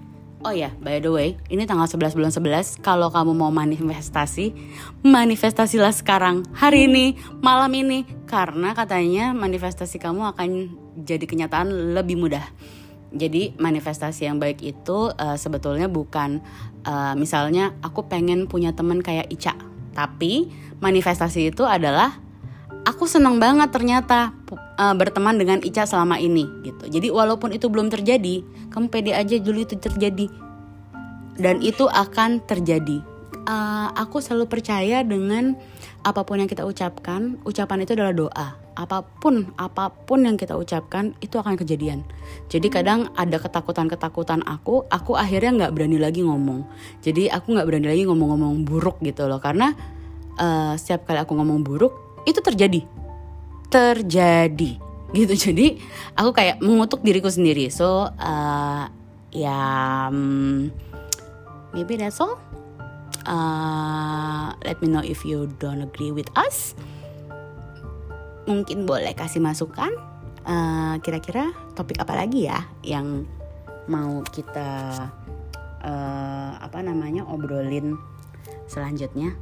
[0.42, 4.50] Oh ya, by the way, ini tanggal 11 bulan 11 Kalau kamu mau manifestasi
[5.06, 10.48] Manifestasilah sekarang Hari ini, malam ini Karena katanya manifestasi kamu akan
[10.98, 12.44] jadi kenyataan lebih mudah.
[13.12, 16.40] Jadi manifestasi yang baik itu uh, sebetulnya bukan
[16.88, 19.52] uh, misalnya aku pengen punya teman kayak Ica,
[19.92, 20.48] tapi
[20.80, 22.16] manifestasi itu adalah
[22.82, 26.90] aku senang banget ternyata uh, berteman dengan Ica selama ini gitu.
[26.90, 30.26] Jadi walaupun itu belum terjadi, kamu pede aja dulu itu terjadi.
[31.38, 33.00] Dan itu akan terjadi.
[33.42, 35.58] Uh, aku selalu percaya dengan
[36.06, 38.48] apa pun yang kita ucapkan, ucapan itu adalah doa.
[38.72, 42.06] Apa pun apa pun yang kita ucapkan itu akan kejadian.
[42.48, 46.64] Jadi kadang ada ketakutan ketakutan aku aku akhirnya nggak berani lagi ngomong.
[47.04, 49.42] Jadi aku nggak berani lagi ngomong-ngomong buruk gitu loh.
[49.44, 49.76] Karena
[50.40, 52.80] uh, setiap kali aku ngomong buruk itu terjadi.
[53.68, 54.70] Terjadi.
[55.12, 55.34] Gitu.
[55.50, 55.66] Jadi
[56.16, 57.68] aku kayak mengutuk diriku sendiri.
[57.68, 58.84] So uh,
[59.32, 59.60] ya
[60.08, 60.68] um,
[61.76, 62.38] maybe that's all.
[63.22, 66.74] Uh, let me know if you don't agree with us.
[68.50, 69.94] Mungkin boleh kasih masukan.
[70.42, 73.22] Kira kira-kira topik apa lagi ya yang
[73.86, 75.06] mau kita
[75.86, 77.94] uh, apa namanya obrolin
[78.66, 79.38] selanjutnya?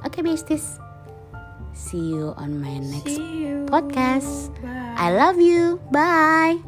[0.00, 0.83] Oke okay, besties
[1.74, 3.18] See you on my next
[3.66, 4.54] podcast.
[4.62, 4.94] Bye.
[4.96, 5.82] I love you.
[5.90, 6.62] Bye.